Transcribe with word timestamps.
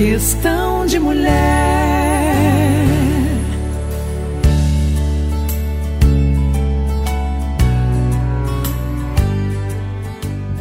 Questão 0.00 0.86
de 0.86 0.98
mulher. 0.98 1.30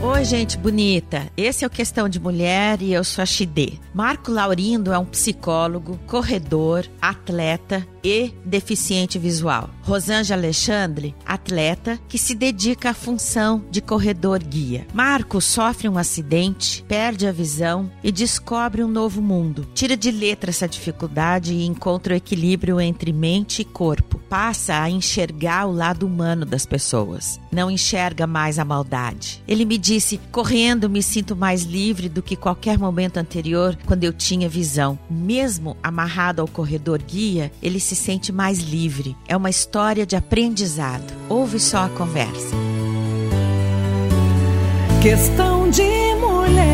Oi, 0.04 0.26
gente 0.26 0.58
bonita. 0.58 1.32
Esse 1.38 1.64
é 1.64 1.68
o 1.68 1.70
Questão 1.70 2.10
de 2.10 2.20
Mulher 2.20 2.82
e 2.82 2.92
eu 2.92 3.02
sou 3.06 3.22
a 3.22 3.26
Xidê. 3.26 3.76
Marco 3.94 4.30
Laurindo 4.30 4.92
é 4.92 5.00
um 5.00 5.06
psicólogo, 5.06 5.98
corredor, 6.06 6.86
atleta 7.02 7.88
e 8.04 8.34
deficiente 8.46 9.20
visual. 9.20 9.70
Rosângela 9.84 10.40
Alexandre, 10.40 11.16
atleta 11.26 12.00
que 12.08 12.18
se 12.18 12.34
dedica 12.34 12.92
à 12.92 12.94
função 12.94 13.64
de 13.70 13.82
corredor 13.82 14.42
guia. 14.44 14.88
Marco 14.94 15.42
sofre 15.42 15.90
um 15.90 15.98
acidente, 15.98 16.84
perde 16.88 17.28
a 17.28 17.32
visão 17.32 17.92
e 18.04 18.12
descobre 18.12 18.84
um 18.84 18.88
novo 18.88 19.22
mundo. 19.22 19.68
Tira 19.74 19.98
de 19.98 20.12
letra 20.12 20.50
essa 20.50 20.68
dificuldade 20.68 21.54
e 21.54 21.66
encontra 21.66 22.14
o 22.14 22.18
equilíbrio 22.18 22.80
entre 22.80 23.12
mente 23.12 23.62
e 23.62 23.66
corpo. 23.66 24.20
Passa 24.30 24.82
a 24.82 24.90
enxergar 24.90 25.66
o 25.66 25.72
lado 25.72 26.06
humano 26.06 26.46
das 26.46 26.66
pessoas. 26.66 27.40
Não 27.52 27.70
enxerga 27.70 28.26
mais 28.26 28.60
a 28.60 28.66
maldade. 28.66 29.44
Ele 29.48 29.66
me 29.66 29.78
disse: 29.78 30.20
correndo 30.32 30.90
me 30.90 31.04
sinto 31.04 31.36
mais 31.36 31.64
livre 31.64 32.08
do 32.08 32.22
que 32.22 32.36
qualquer 32.36 32.78
momento 32.78 33.18
anterior 33.18 33.78
quando 33.86 34.04
eu 34.04 34.14
tinha 34.14 34.48
visão. 34.48 34.98
Mesmo 35.10 35.76
amarrado 35.82 36.42
ao 36.42 36.48
corredor 36.48 37.02
guia, 37.02 37.52
ele 37.62 37.80
se 37.90 37.96
sente 37.96 38.32
mais 38.32 38.60
livre. 38.60 39.18
É 39.28 39.36
uma 39.36 39.50
história 39.50 40.06
de 40.06 40.16
aprendizado. 40.16 41.12
Ouve 41.28 41.60
só 41.60 41.86
a 41.86 41.90
conversa. 41.90 42.56
Questão 45.02 45.68
de 45.72 45.82
mulher. 46.20 46.70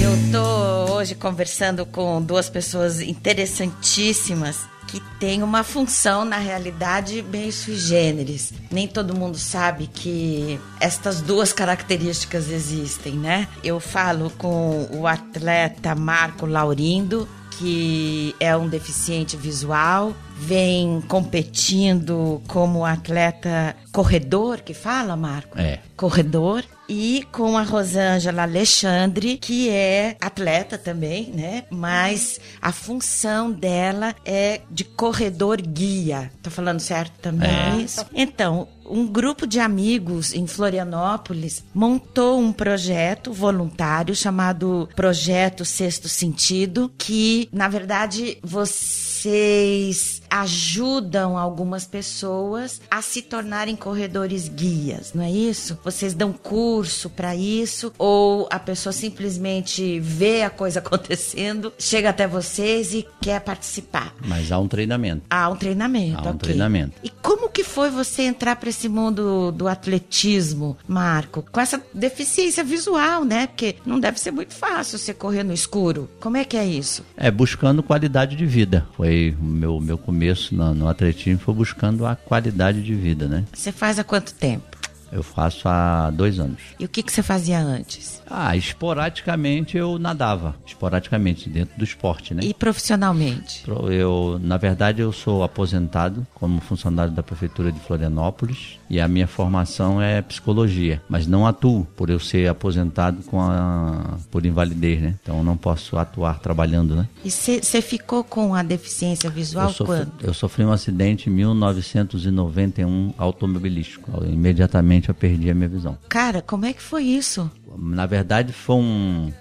Eu 0.00 0.32
tô 0.32 0.94
hoje 0.94 1.14
conversando 1.14 1.84
com 1.84 2.22
duas 2.22 2.48
pessoas 2.48 3.02
interessantíssimas 3.02 4.72
que 4.92 5.00
têm 5.18 5.42
uma 5.42 5.64
função 5.64 6.22
na 6.22 6.36
realidade 6.36 7.22
bem 7.22 7.50
sui 7.50 7.76
generis. 7.76 8.52
Nem 8.70 8.86
todo 8.86 9.16
mundo 9.16 9.38
sabe 9.38 9.86
que 9.86 10.60
estas 10.78 11.22
duas 11.22 11.50
características 11.50 12.50
existem, 12.50 13.14
né? 13.14 13.48
Eu 13.64 13.80
falo 13.80 14.28
com 14.36 14.86
o 14.92 15.06
atleta 15.06 15.94
Marco 15.94 16.44
Laurindo, 16.44 17.26
que 17.52 18.36
é 18.38 18.54
um 18.54 18.68
deficiente 18.68 19.34
visual, 19.34 20.14
vem 20.46 21.00
competindo 21.02 22.42
como 22.46 22.84
atleta 22.84 23.76
corredor, 23.92 24.60
que 24.60 24.74
fala, 24.74 25.16
Marco? 25.16 25.58
É. 25.58 25.78
Corredor. 25.96 26.64
E 26.88 27.26
com 27.32 27.56
a 27.56 27.62
Rosângela 27.62 28.42
Alexandre, 28.42 29.38
que 29.38 29.70
é 29.70 30.16
atleta 30.20 30.76
também, 30.76 31.30
né? 31.32 31.64
Mas 31.70 32.38
a 32.60 32.70
função 32.72 33.50
dela 33.50 34.14
é 34.24 34.60
de 34.70 34.84
corredor 34.84 35.62
guia. 35.62 36.30
Tô 36.42 36.50
falando 36.50 36.80
certo 36.80 37.18
também 37.20 37.48
É. 37.48 37.76
isso? 37.76 38.04
Então, 38.12 38.68
um 38.84 39.06
grupo 39.06 39.46
de 39.46 39.58
amigos 39.58 40.34
em 40.34 40.46
Florianópolis 40.46 41.64
montou 41.72 42.38
um 42.38 42.52
projeto 42.52 43.32
voluntário 43.32 44.14
chamado 44.14 44.86
Projeto 44.94 45.64
Sexto 45.64 46.08
Sentido, 46.08 46.92
que, 46.98 47.48
na 47.52 47.68
verdade, 47.68 48.36
vocês 48.42 50.21
ajudam 50.32 51.36
algumas 51.36 51.84
pessoas 51.84 52.80
a 52.90 53.02
se 53.02 53.20
tornarem 53.20 53.76
corredores 53.76 54.48
guias, 54.48 55.12
não 55.12 55.22
é 55.22 55.30
isso? 55.30 55.78
Vocês 55.84 56.14
dão 56.14 56.32
curso 56.32 57.10
para 57.10 57.36
isso 57.36 57.92
ou 57.98 58.48
a 58.50 58.58
pessoa 58.58 58.94
simplesmente 58.94 60.00
vê 60.00 60.42
a 60.42 60.48
coisa 60.48 60.78
acontecendo, 60.80 61.70
chega 61.78 62.08
até 62.08 62.26
vocês 62.26 62.94
e 62.94 63.06
quer 63.20 63.42
participar? 63.42 64.14
Mas 64.26 64.50
há 64.50 64.58
um 64.58 64.66
treinamento. 64.66 65.22
Há 65.28 65.50
um 65.50 65.56
treinamento, 65.56 66.18
Há 66.18 66.22
um 66.22 66.34
ok. 66.34 66.38
treinamento. 66.38 66.94
E 67.04 67.10
como 67.10 67.50
que 67.50 67.62
foi 67.62 67.90
você 67.90 68.22
entrar 68.22 68.56
para 68.56 68.70
esse 68.70 68.88
mundo 68.88 69.52
do 69.52 69.68
atletismo, 69.68 70.78
Marco? 70.88 71.44
Com 71.52 71.60
essa 71.60 71.82
deficiência 71.92 72.64
visual, 72.64 73.22
né? 73.26 73.48
Porque 73.48 73.76
não 73.84 74.00
deve 74.00 74.18
ser 74.18 74.30
muito 74.30 74.54
fácil 74.54 74.98
você 74.98 75.12
correr 75.12 75.42
no 75.42 75.52
escuro. 75.52 76.08
Como 76.20 76.38
é 76.38 76.44
que 76.44 76.56
é 76.56 76.64
isso? 76.64 77.04
É, 77.18 77.30
buscando 77.30 77.82
qualidade 77.82 78.34
de 78.34 78.46
vida. 78.46 78.86
Foi 78.96 79.36
o 79.38 79.44
meu, 79.44 79.78
meu 79.78 79.98
começo 79.98 80.21
no, 80.52 80.74
no 80.74 80.88
atletismo, 80.88 81.38
foi 81.40 81.54
buscando 81.54 82.06
a 82.06 82.14
qualidade 82.16 82.82
de 82.82 82.94
vida, 82.94 83.26
né? 83.28 83.44
Você 83.52 83.70
faz 83.72 83.98
há 83.98 84.04
quanto 84.04 84.34
tempo? 84.34 84.72
Eu 85.10 85.22
faço 85.22 85.68
há 85.68 86.10
dois 86.10 86.38
anos. 86.38 86.62
E 86.80 86.86
o 86.86 86.88
que, 86.88 87.02
que 87.02 87.12
você 87.12 87.22
fazia 87.22 87.60
antes? 87.60 88.22
Ah, 88.30 88.56
esporadicamente 88.56 89.76
eu 89.76 89.98
nadava. 89.98 90.54
Esporadicamente, 90.66 91.50
dentro 91.50 91.76
do 91.76 91.84
esporte, 91.84 92.32
né? 92.32 92.42
E 92.42 92.54
profissionalmente? 92.54 93.62
Pro- 93.62 93.92
Eu, 93.92 94.40
na 94.42 94.56
verdade, 94.56 95.02
eu 95.02 95.12
sou 95.12 95.42
aposentado 95.42 96.26
como 96.34 96.60
funcionário 96.62 97.12
da 97.12 97.22
Prefeitura 97.22 97.70
de 97.70 97.78
Florianópolis 97.80 98.78
e 98.92 99.00
a 99.00 99.08
minha 99.08 99.26
formação 99.26 100.02
é 100.02 100.20
psicologia, 100.20 101.00
mas 101.08 101.26
não 101.26 101.46
atuo 101.46 101.86
por 101.96 102.10
eu 102.10 102.20
ser 102.20 102.46
aposentado 102.46 103.22
com 103.22 103.40
a, 103.40 104.18
por 104.30 104.44
invalidez, 104.44 105.00
né? 105.00 105.14
Então 105.22 105.42
não 105.42 105.56
posso 105.56 105.96
atuar 105.96 106.40
trabalhando, 106.40 106.94
né? 106.94 107.08
E 107.24 107.30
você 107.30 107.80
ficou 107.80 108.22
com 108.22 108.54
a 108.54 108.62
deficiência 108.62 109.30
visual 109.30 109.68
Eu 109.68 109.72
sofri, 109.72 109.96
quando? 109.96 110.12
eu 110.20 110.34
sofri 110.34 110.64
um 110.66 110.72
acidente 110.72 111.30
em 111.30 111.32
1991 111.32 113.14
automobilístico. 113.16 114.22
Imediatamente 114.26 115.08
eu 115.08 115.14
perdi 115.14 115.48
a 115.48 115.54
minha 115.54 115.70
visão. 115.70 115.96
Cara, 116.10 116.42
como 116.42 116.66
é 116.66 116.74
que 116.74 116.82
foi 116.82 117.04
isso? 117.04 117.50
Na 117.78 118.04
verdade, 118.04 118.52
foi, 118.52 118.76
um, 118.76 119.32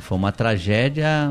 foi 0.00 0.16
uma 0.18 0.32
tragédia, 0.32 1.30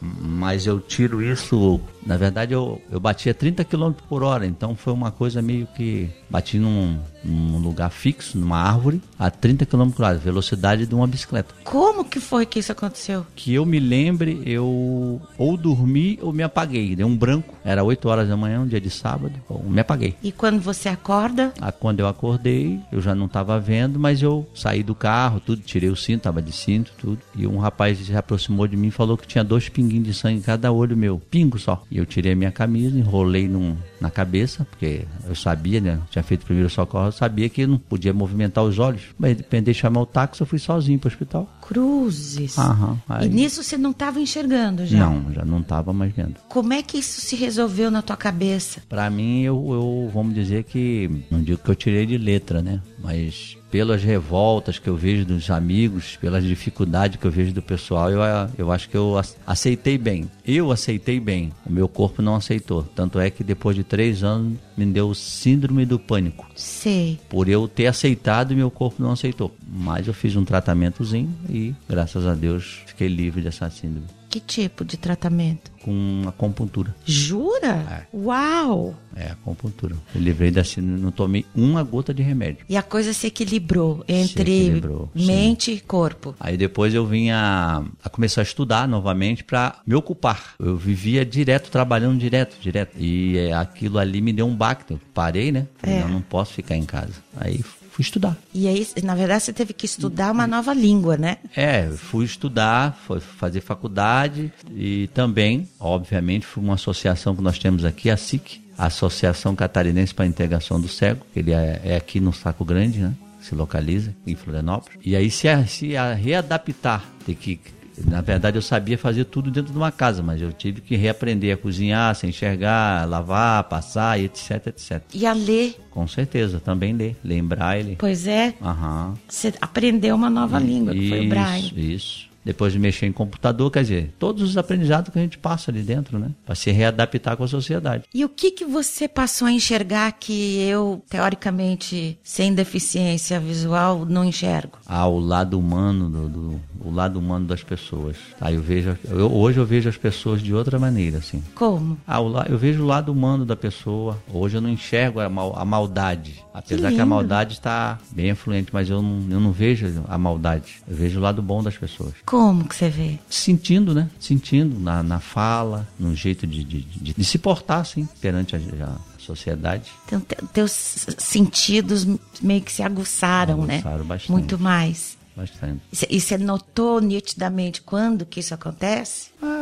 mas 0.00 0.66
eu 0.66 0.80
tiro 0.80 1.22
isso. 1.22 1.80
Na 2.04 2.16
verdade, 2.16 2.54
eu, 2.54 2.80
eu 2.90 2.98
batia 2.98 3.34
30 3.34 3.64
km 3.64 3.92
por 4.08 4.22
hora, 4.22 4.46
então 4.46 4.74
foi 4.74 4.92
uma 4.92 5.10
coisa 5.10 5.42
meio 5.42 5.66
que. 5.76 6.08
Bati 6.30 6.58
num, 6.58 6.96
num 7.24 7.58
lugar 7.58 7.90
fixo, 7.90 8.38
numa 8.38 8.56
árvore, 8.58 9.02
a 9.18 9.30
30 9.30 9.66
km 9.66 9.90
por 9.90 10.04
hora, 10.04 10.16
velocidade 10.16 10.86
de 10.86 10.94
uma 10.94 11.06
bicicleta. 11.06 11.52
Como 11.64 12.04
que 12.04 12.20
foi 12.20 12.46
que 12.46 12.60
isso 12.60 12.70
aconteceu? 12.72 13.26
Que 13.34 13.52
eu 13.54 13.66
me 13.66 13.80
lembre, 13.80 14.40
eu 14.46 15.20
ou 15.36 15.56
dormi 15.56 16.18
ou 16.22 16.32
me 16.32 16.42
apaguei. 16.42 16.94
Deu 16.94 17.06
um 17.06 17.16
branco, 17.16 17.54
era 17.64 17.82
8 17.82 18.08
horas 18.08 18.28
da 18.28 18.36
manhã, 18.36 18.60
um 18.60 18.66
dia 18.66 18.80
de 18.80 18.90
sábado, 18.90 19.32
eu 19.50 19.58
me 19.64 19.80
apaguei. 19.80 20.14
E 20.22 20.30
quando 20.30 20.60
você 20.60 20.88
acorda, 20.88 21.52
Ah, 21.60 21.72
Quando 21.72 22.00
eu 22.00 22.06
acordei, 22.08 22.78
eu 22.92 23.00
já 23.00 23.14
não 23.14 23.26
estava 23.26 23.58
vendo, 23.58 23.98
mas 23.98 24.22
eu 24.22 24.46
saí 24.54 24.82
do 24.82 24.94
carro, 24.94 25.40
tudo, 25.40 25.62
tirei 25.62 25.90
o 25.90 25.96
cinto, 25.96 26.22
tava 26.22 26.40
de 26.40 26.52
cinto, 26.52 26.92
tudo. 26.98 27.18
E 27.34 27.46
um 27.46 27.58
rapaz 27.58 27.79
se 27.98 28.14
aproximou 28.14 28.66
de 28.66 28.76
mim 28.76 28.88
e 28.88 28.90
falou 28.90 29.16
que 29.16 29.26
tinha 29.26 29.42
dois 29.42 29.68
pinguinhos 29.68 30.06
de 30.06 30.14
sangue 30.14 30.38
em 30.38 30.42
cada 30.42 30.70
olho 30.70 30.96
meu, 30.96 31.20
pingo 31.30 31.58
só. 31.58 31.82
E 31.90 31.98
eu 31.98 32.06
tirei 32.06 32.32
a 32.32 32.36
minha 32.36 32.52
camisa, 32.52 32.98
enrolei 32.98 33.48
num, 33.48 33.76
na 34.00 34.10
cabeça, 34.10 34.66
porque 34.70 35.04
eu 35.28 35.34
sabia, 35.34 35.80
né? 35.80 35.98
Tinha 36.10 36.22
feito 36.22 36.44
primeiro 36.46 36.70
socorro, 36.70 37.08
eu 37.08 37.12
sabia 37.12 37.48
que 37.48 37.66
não 37.66 37.78
podia 37.78 38.12
movimentar 38.14 38.64
os 38.64 38.78
olhos. 38.78 39.02
Mas 39.18 39.36
dependendo 39.36 39.72
de 39.72 39.78
chamar 39.78 40.00
o 40.00 40.06
táxi, 40.06 40.40
eu 40.40 40.46
fui 40.46 40.58
sozinho 40.58 40.98
para 40.98 41.08
o 41.08 41.12
hospital. 41.12 41.48
cruzes. 41.60 42.58
Aham, 42.58 42.98
E 43.08 43.12
aí- 43.12 43.28
nisso 43.28 43.62
você 43.62 43.78
não 43.78 43.90
estava 43.92 44.20
enxergando 44.20 44.84
já? 44.86 44.98
Não, 44.98 45.32
já 45.32 45.44
não 45.44 45.60
estava 45.60 45.92
mais 45.92 46.12
vendo. 46.12 46.34
Como 46.48 46.72
é 46.72 46.82
que 46.82 46.98
isso 46.98 47.20
se 47.20 47.36
resolveu 47.36 47.90
na 47.90 48.02
tua 48.02 48.16
cabeça? 48.16 48.80
Pra 48.88 49.08
mim, 49.08 49.42
eu, 49.42 49.54
eu 49.70 50.10
vamos 50.12 50.34
dizer 50.34 50.64
que 50.64 51.08
não 51.30 51.40
digo 51.42 51.58
que 51.62 51.70
eu 51.70 51.74
tirei 51.76 52.06
de 52.06 52.18
letra, 52.18 52.60
né? 52.60 52.80
Mas 53.02 53.56
pelas 53.70 54.02
revoltas 54.02 54.80
que 54.80 54.88
eu 54.88 54.96
vejo 54.96 55.24
dos 55.24 55.48
amigos, 55.48 56.16
pelas 56.20 56.42
dificuldades 56.42 57.20
que 57.20 57.26
eu 57.26 57.30
vejo 57.30 57.52
do 57.52 57.62
pessoal, 57.62 58.10
eu, 58.10 58.20
eu 58.58 58.72
acho 58.72 58.88
que 58.88 58.96
eu 58.96 59.16
ac- 59.16 59.36
aceitei 59.46 59.96
bem. 59.96 60.28
Eu 60.44 60.72
aceitei 60.72 61.20
bem. 61.20 61.52
O 61.64 61.72
meu 61.72 61.86
corpo 61.88 62.20
não 62.20 62.34
aceitou. 62.34 62.82
Tanto 62.82 63.20
é 63.20 63.30
que 63.30 63.44
depois 63.44 63.76
de 63.76 63.84
três 63.90 64.22
anos 64.22 64.56
me 64.76 64.86
deu 64.86 65.12
síndrome 65.12 65.84
do 65.84 65.98
pânico. 65.98 66.46
Sei. 66.54 67.18
Por 67.28 67.48
eu 67.48 67.66
ter 67.66 67.88
aceitado, 67.88 68.54
meu 68.54 68.70
corpo 68.70 69.02
não 69.02 69.10
aceitou. 69.10 69.54
Mas 69.68 70.06
eu 70.06 70.14
fiz 70.14 70.36
um 70.36 70.44
tratamentozinho 70.44 71.28
e, 71.48 71.74
graças 71.88 72.24
a 72.24 72.34
Deus, 72.34 72.82
fiquei 72.86 73.08
livre 73.08 73.42
dessa 73.42 73.68
síndrome. 73.68 74.19
Que 74.30 74.38
tipo 74.38 74.84
de 74.84 74.96
tratamento? 74.96 75.72
Com 75.82 76.22
acupuntura. 76.28 76.94
Jura? 77.04 78.06
Uau! 78.14 78.94
É, 79.16 79.32
acupuntura. 79.32 79.96
Eu 80.14 80.20
livrei 80.20 80.52
da 80.52 80.62
síndrome, 80.62 81.00
não 81.00 81.10
tomei 81.10 81.44
uma 81.52 81.82
gota 81.82 82.14
de 82.14 82.22
remédio. 82.22 82.64
E 82.68 82.76
a 82.76 82.82
coisa 82.82 83.12
se 83.12 83.26
equilibrou 83.26 84.04
entre 84.06 84.66
equilibrou, 84.66 85.10
sim. 85.16 85.26
mente 85.26 85.72
e 85.72 85.80
corpo. 85.80 86.32
Aí 86.38 86.56
depois 86.56 86.94
eu 86.94 87.04
vim 87.04 87.30
a, 87.30 87.82
a 88.04 88.08
começar 88.08 88.42
a 88.42 88.44
estudar 88.44 88.86
novamente 88.86 89.42
para 89.42 89.80
me 89.84 89.96
ocupar. 89.96 90.54
Eu 90.60 90.76
vivia 90.76 91.26
direto, 91.26 91.68
trabalhando 91.68 92.16
direto, 92.20 92.56
direto. 92.60 92.94
E 92.96 93.36
é, 93.36 93.52
aquilo 93.52 93.98
ali 93.98 94.20
me 94.20 94.32
deu 94.32 94.46
um 94.46 94.54
baque. 94.54 94.92
Eu 94.92 95.00
parei, 95.12 95.50
né? 95.50 95.66
Falei, 95.78 95.96
É. 95.96 96.00
não, 96.02 96.08
não 96.08 96.20
posso 96.22 96.52
ficar 96.52 96.76
em 96.76 96.84
casa. 96.84 97.14
Aí 97.36 97.64
fui 97.90 98.02
estudar. 98.02 98.36
E 98.54 98.68
aí, 98.68 98.86
na 99.02 99.14
verdade, 99.14 99.44
você 99.44 99.52
teve 99.52 99.72
que 99.72 99.86
estudar 99.86 100.32
uma 100.32 100.46
nova 100.46 100.72
língua, 100.72 101.16
né? 101.16 101.38
É, 101.54 101.88
fui 101.90 102.24
estudar, 102.24 102.98
fui 103.06 103.20
fazer 103.20 103.60
faculdade 103.60 104.52
e 104.74 105.08
também, 105.08 105.68
obviamente, 105.78 106.46
fui 106.46 106.62
uma 106.62 106.74
associação 106.74 107.34
que 107.34 107.42
nós 107.42 107.58
temos 107.58 107.84
aqui, 107.84 108.10
a 108.10 108.16
SIC, 108.16 108.60
Associação 108.78 109.54
Catarinense 109.54 110.14
para 110.14 110.24
a 110.24 110.28
Integração 110.28 110.80
do 110.80 110.88
Cego, 110.88 111.26
ele 111.36 111.52
é, 111.52 111.80
é 111.84 111.96
aqui 111.96 112.18
no 112.18 112.32
Saco 112.32 112.64
Grande, 112.64 113.00
né? 113.00 113.14
Se 113.40 113.54
localiza 113.54 114.14
em 114.26 114.34
Florianópolis. 114.34 114.98
E 115.04 115.16
aí 115.16 115.30
se, 115.30 115.48
a, 115.48 115.66
se 115.66 115.96
a 115.96 116.14
readaptar, 116.14 117.04
ter 117.26 117.34
que 117.34 117.60
na 118.06 118.20
verdade, 118.20 118.56
eu 118.56 118.62
sabia 118.62 118.96
fazer 118.96 119.24
tudo 119.24 119.50
dentro 119.50 119.72
de 119.72 119.78
uma 119.78 119.92
casa, 119.92 120.22
mas 120.22 120.40
eu 120.40 120.52
tive 120.52 120.80
que 120.80 120.96
reaprender 120.96 121.54
a 121.54 121.56
cozinhar, 121.56 122.14
se 122.14 122.26
enxergar, 122.26 123.08
lavar, 123.08 123.64
passar, 123.64 124.18
etc, 124.20 124.68
etc. 124.68 125.02
E 125.14 125.26
a 125.26 125.32
ler. 125.32 125.76
Com 125.90 126.06
certeza, 126.06 126.60
também 126.60 126.92
ler. 126.92 127.16
Ler 127.24 127.38
em 127.38 127.44
braille. 127.44 127.96
Pois 127.98 128.26
é. 128.26 128.54
Aham. 128.62 129.14
Você 129.28 129.52
aprendeu 129.60 130.14
uma 130.14 130.30
nova 130.30 130.58
língua, 130.58 130.92
que 130.92 131.00
isso, 131.00 131.08
foi 131.08 131.26
o 131.26 131.28
braille. 131.28 131.94
Isso. 131.94 132.29
Depois 132.44 132.72
de 132.72 132.78
mexer 132.78 133.06
em 133.06 133.12
computador, 133.12 133.70
quer 133.70 133.82
dizer, 133.82 134.14
todos 134.18 134.42
os 134.42 134.56
aprendizados 134.56 135.12
que 135.12 135.18
a 135.18 135.22
gente 135.22 135.38
passa 135.38 135.70
ali 135.70 135.82
dentro, 135.82 136.18
né? 136.18 136.30
Para 136.44 136.54
se 136.54 136.70
readaptar 136.70 137.36
com 137.36 137.44
a 137.44 137.48
sociedade. 137.48 138.04
E 138.14 138.24
o 138.24 138.28
que 138.28 138.50
que 138.50 138.64
você 138.64 139.06
passou 139.06 139.46
a 139.46 139.52
enxergar 139.52 140.10
que 140.12 140.60
eu, 140.62 141.02
teoricamente, 141.08 142.18
sem 142.22 142.54
deficiência 142.54 143.38
visual, 143.38 144.06
não 144.06 144.24
enxergo? 144.24 144.78
Ah, 144.86 145.06
o 145.06 145.18
lado 145.18 145.58
humano 145.58 146.08
do, 146.08 146.28
do 146.28 146.60
o 146.80 146.90
lado 146.90 147.18
humano 147.18 147.46
das 147.46 147.62
pessoas. 147.62 148.16
Aí 148.40 148.54
eu 148.54 148.62
vejo, 148.62 148.96
eu, 149.04 149.30
hoje 149.32 149.58
eu 149.58 149.66
vejo 149.66 149.88
as 149.88 149.96
pessoas 149.96 150.42
de 150.42 150.54
outra 150.54 150.78
maneira, 150.78 151.18
assim. 151.18 151.42
Como? 151.54 151.98
Ah, 152.06 152.20
o, 152.20 152.42
eu 152.44 152.56
vejo 152.56 152.82
o 152.82 152.86
lado 152.86 153.12
humano 153.12 153.44
da 153.44 153.54
pessoa. 153.54 154.18
Hoje 154.32 154.56
eu 154.56 154.60
não 154.60 154.70
enxergo 154.70 155.20
a, 155.20 155.28
mal, 155.28 155.54
a 155.56 155.64
maldade. 155.64 156.42
Apesar 156.52 156.88
que, 156.88 156.96
que, 156.96 157.00
a 157.00 157.06
maldade 157.06 157.52
está 157.52 157.98
bem 158.10 158.30
influente, 158.30 158.70
mas 158.72 158.88
eu 158.88 159.02
não, 159.02 159.26
eu 159.30 159.40
não 159.40 159.52
vejo 159.52 160.02
a 160.08 160.18
maldade. 160.18 160.82
Eu 160.88 160.96
vejo 160.96 161.18
o 161.18 161.22
lado 161.22 161.42
bom 161.42 161.62
das 161.62 161.76
pessoas. 161.76 162.14
Como 162.30 162.68
que 162.68 162.76
você 162.76 162.88
vê? 162.88 163.18
Sentindo, 163.28 163.92
né? 163.92 164.08
Sentindo 164.20 164.78
na, 164.78 165.02
na 165.02 165.18
fala, 165.18 165.84
no 165.98 166.14
jeito 166.14 166.46
de, 166.46 166.62
de, 166.62 166.82
de, 166.82 167.12
de 167.12 167.24
se 167.24 167.38
portar, 167.38 167.80
assim, 167.80 168.08
perante 168.20 168.54
a, 168.54 168.58
a 168.58 168.96
sociedade. 169.18 169.90
Então, 170.06 170.20
te, 170.20 170.36
teus 170.52 170.70
sentidos 171.18 172.06
meio 172.40 172.62
que 172.62 172.70
se 172.70 172.84
aguçaram, 172.84 173.66
né? 173.66 173.78
aguçaram 173.78 173.98
né? 173.98 174.04
Bastante. 174.04 174.30
Muito 174.30 174.56
mais. 174.60 175.18
Bastante. 175.36 175.80
E 176.08 176.20
você 176.20 176.38
notou 176.38 177.00
nitidamente 177.00 177.82
quando 177.82 178.24
que 178.24 178.38
isso 178.38 178.54
acontece? 178.54 179.30
Ah, 179.42 179.59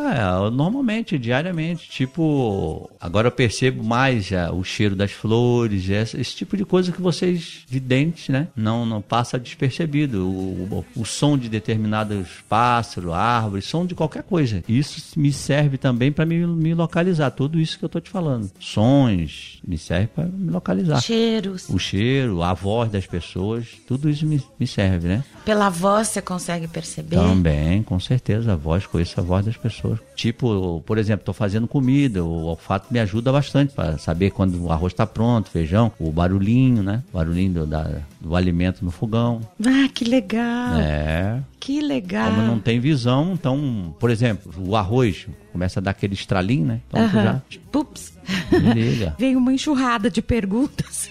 normalmente, 0.51 1.19
diariamente. 1.19 1.89
Tipo, 1.89 2.91
agora 3.01 3.29
eu 3.29 3.33
percebo 3.33 3.83
mais 3.83 4.27
já 4.27 4.53
o 4.53 4.63
cheiro 4.65 4.95
das 4.97 5.13
flores, 5.13 5.89
esse, 5.89 6.21
esse 6.21 6.37
tipo 6.37 6.57
de 6.57 6.65
coisa 6.65 6.93
que 6.93 7.01
vocês, 7.01 7.65
videntes, 7.69 8.29
né? 8.29 8.49
Não, 8.55 8.85
não 8.85 9.01
passa 9.01 9.39
despercebido. 9.39 10.29
O, 10.29 10.85
o, 10.97 11.01
o, 11.03 11.05
som 11.05 11.37
de 11.37 11.49
determinados 11.49 12.29
pássaros, 12.49 13.13
árvores, 13.13 13.65
som 13.65 13.87
de 13.87 13.95
qualquer 13.95 14.23
coisa. 14.23 14.63
Isso 14.69 15.19
me 15.19 15.33
serve 15.33 15.79
também 15.79 16.13
para 16.13 16.27
me, 16.27 16.47
me 16.47 16.75
localizar. 16.75 17.31
Tudo 17.31 17.59
isso 17.59 17.79
que 17.79 17.85
eu 17.85 17.89
tô 17.89 18.01
te 18.01 18.11
falando. 18.11 18.51
Sons, 18.61 19.61
me 19.67 19.79
serve 19.79 20.09
para 20.09 20.25
me 20.25 20.51
localizar. 20.51 21.01
Cheiros. 21.01 21.69
O 21.69 21.79
cheiro, 21.79 22.43
a 22.43 22.55
voz 22.55 22.91
das 22.91 23.07
pessoas, 23.07 23.67
tudo 23.87 24.09
isso 24.09 24.27
me, 24.27 24.43
me 24.59 24.67
serve, 24.67 25.09
né? 25.09 25.25
Pela 25.45 25.69
voz 25.71 26.09
você 26.09 26.23
consegue 26.23 26.69
perceber? 26.69 27.17
Também, 27.17 27.83
com 27.83 27.99
certeza. 27.99 28.53
A 28.53 28.57
voz, 28.57 28.87
conheço 28.87 29.19
a 29.21 29.23
voz 29.23 29.45
das 29.45 29.57
pessoas. 29.57 29.98
Tipo, 30.15 30.83
por 30.85 30.99
exemplo, 30.99 31.23
estou 31.23 31.35
fazendo 31.35 31.69
comida, 31.69 32.25
o 32.25 32.47
olfato 32.47 32.89
me 32.91 32.99
ajuda 32.99 33.31
bastante 33.31 33.73
para 33.73 33.99
saber 33.99 34.31
quando 34.31 34.65
o 34.65 34.73
arroz 34.73 34.93
está 34.93 35.07
pronto, 35.07 35.51
feijão, 35.51 35.93
o 35.99 36.11
barulhinho, 36.11 36.83
né? 36.83 37.03
O 37.13 37.17
barulhinho 37.17 37.65
da, 37.67 38.03
do 38.21 38.35
alimento 38.35 38.85
no 38.85 38.91
fogão. 38.91 39.41
Ah, 39.65 39.89
que 39.93 40.05
legal! 40.05 40.79
É. 40.79 41.43
Que 41.61 41.81
legal! 41.81 42.31
Como 42.31 42.43
não 42.43 42.59
tem 42.59 42.81
visão, 42.81 43.33
então, 43.33 43.95
por 43.99 44.11
exemplo, 44.11 44.53
o 44.59 44.77
arroz 44.77 45.27
começa 45.53 45.81
a 45.81 45.83
dar 45.83 45.91
aquele 45.91 46.15
estralinho, 46.15 46.67
né? 46.67 46.81
Então 46.89 47.05
uh 47.05 47.09
-huh. 47.09 47.25
já. 47.25 47.43
Pups! 47.71 48.19
Vem 49.19 49.37
uma 49.37 49.53
enxurrada 49.53 50.11
de 50.11 50.21
perguntas 50.23 51.11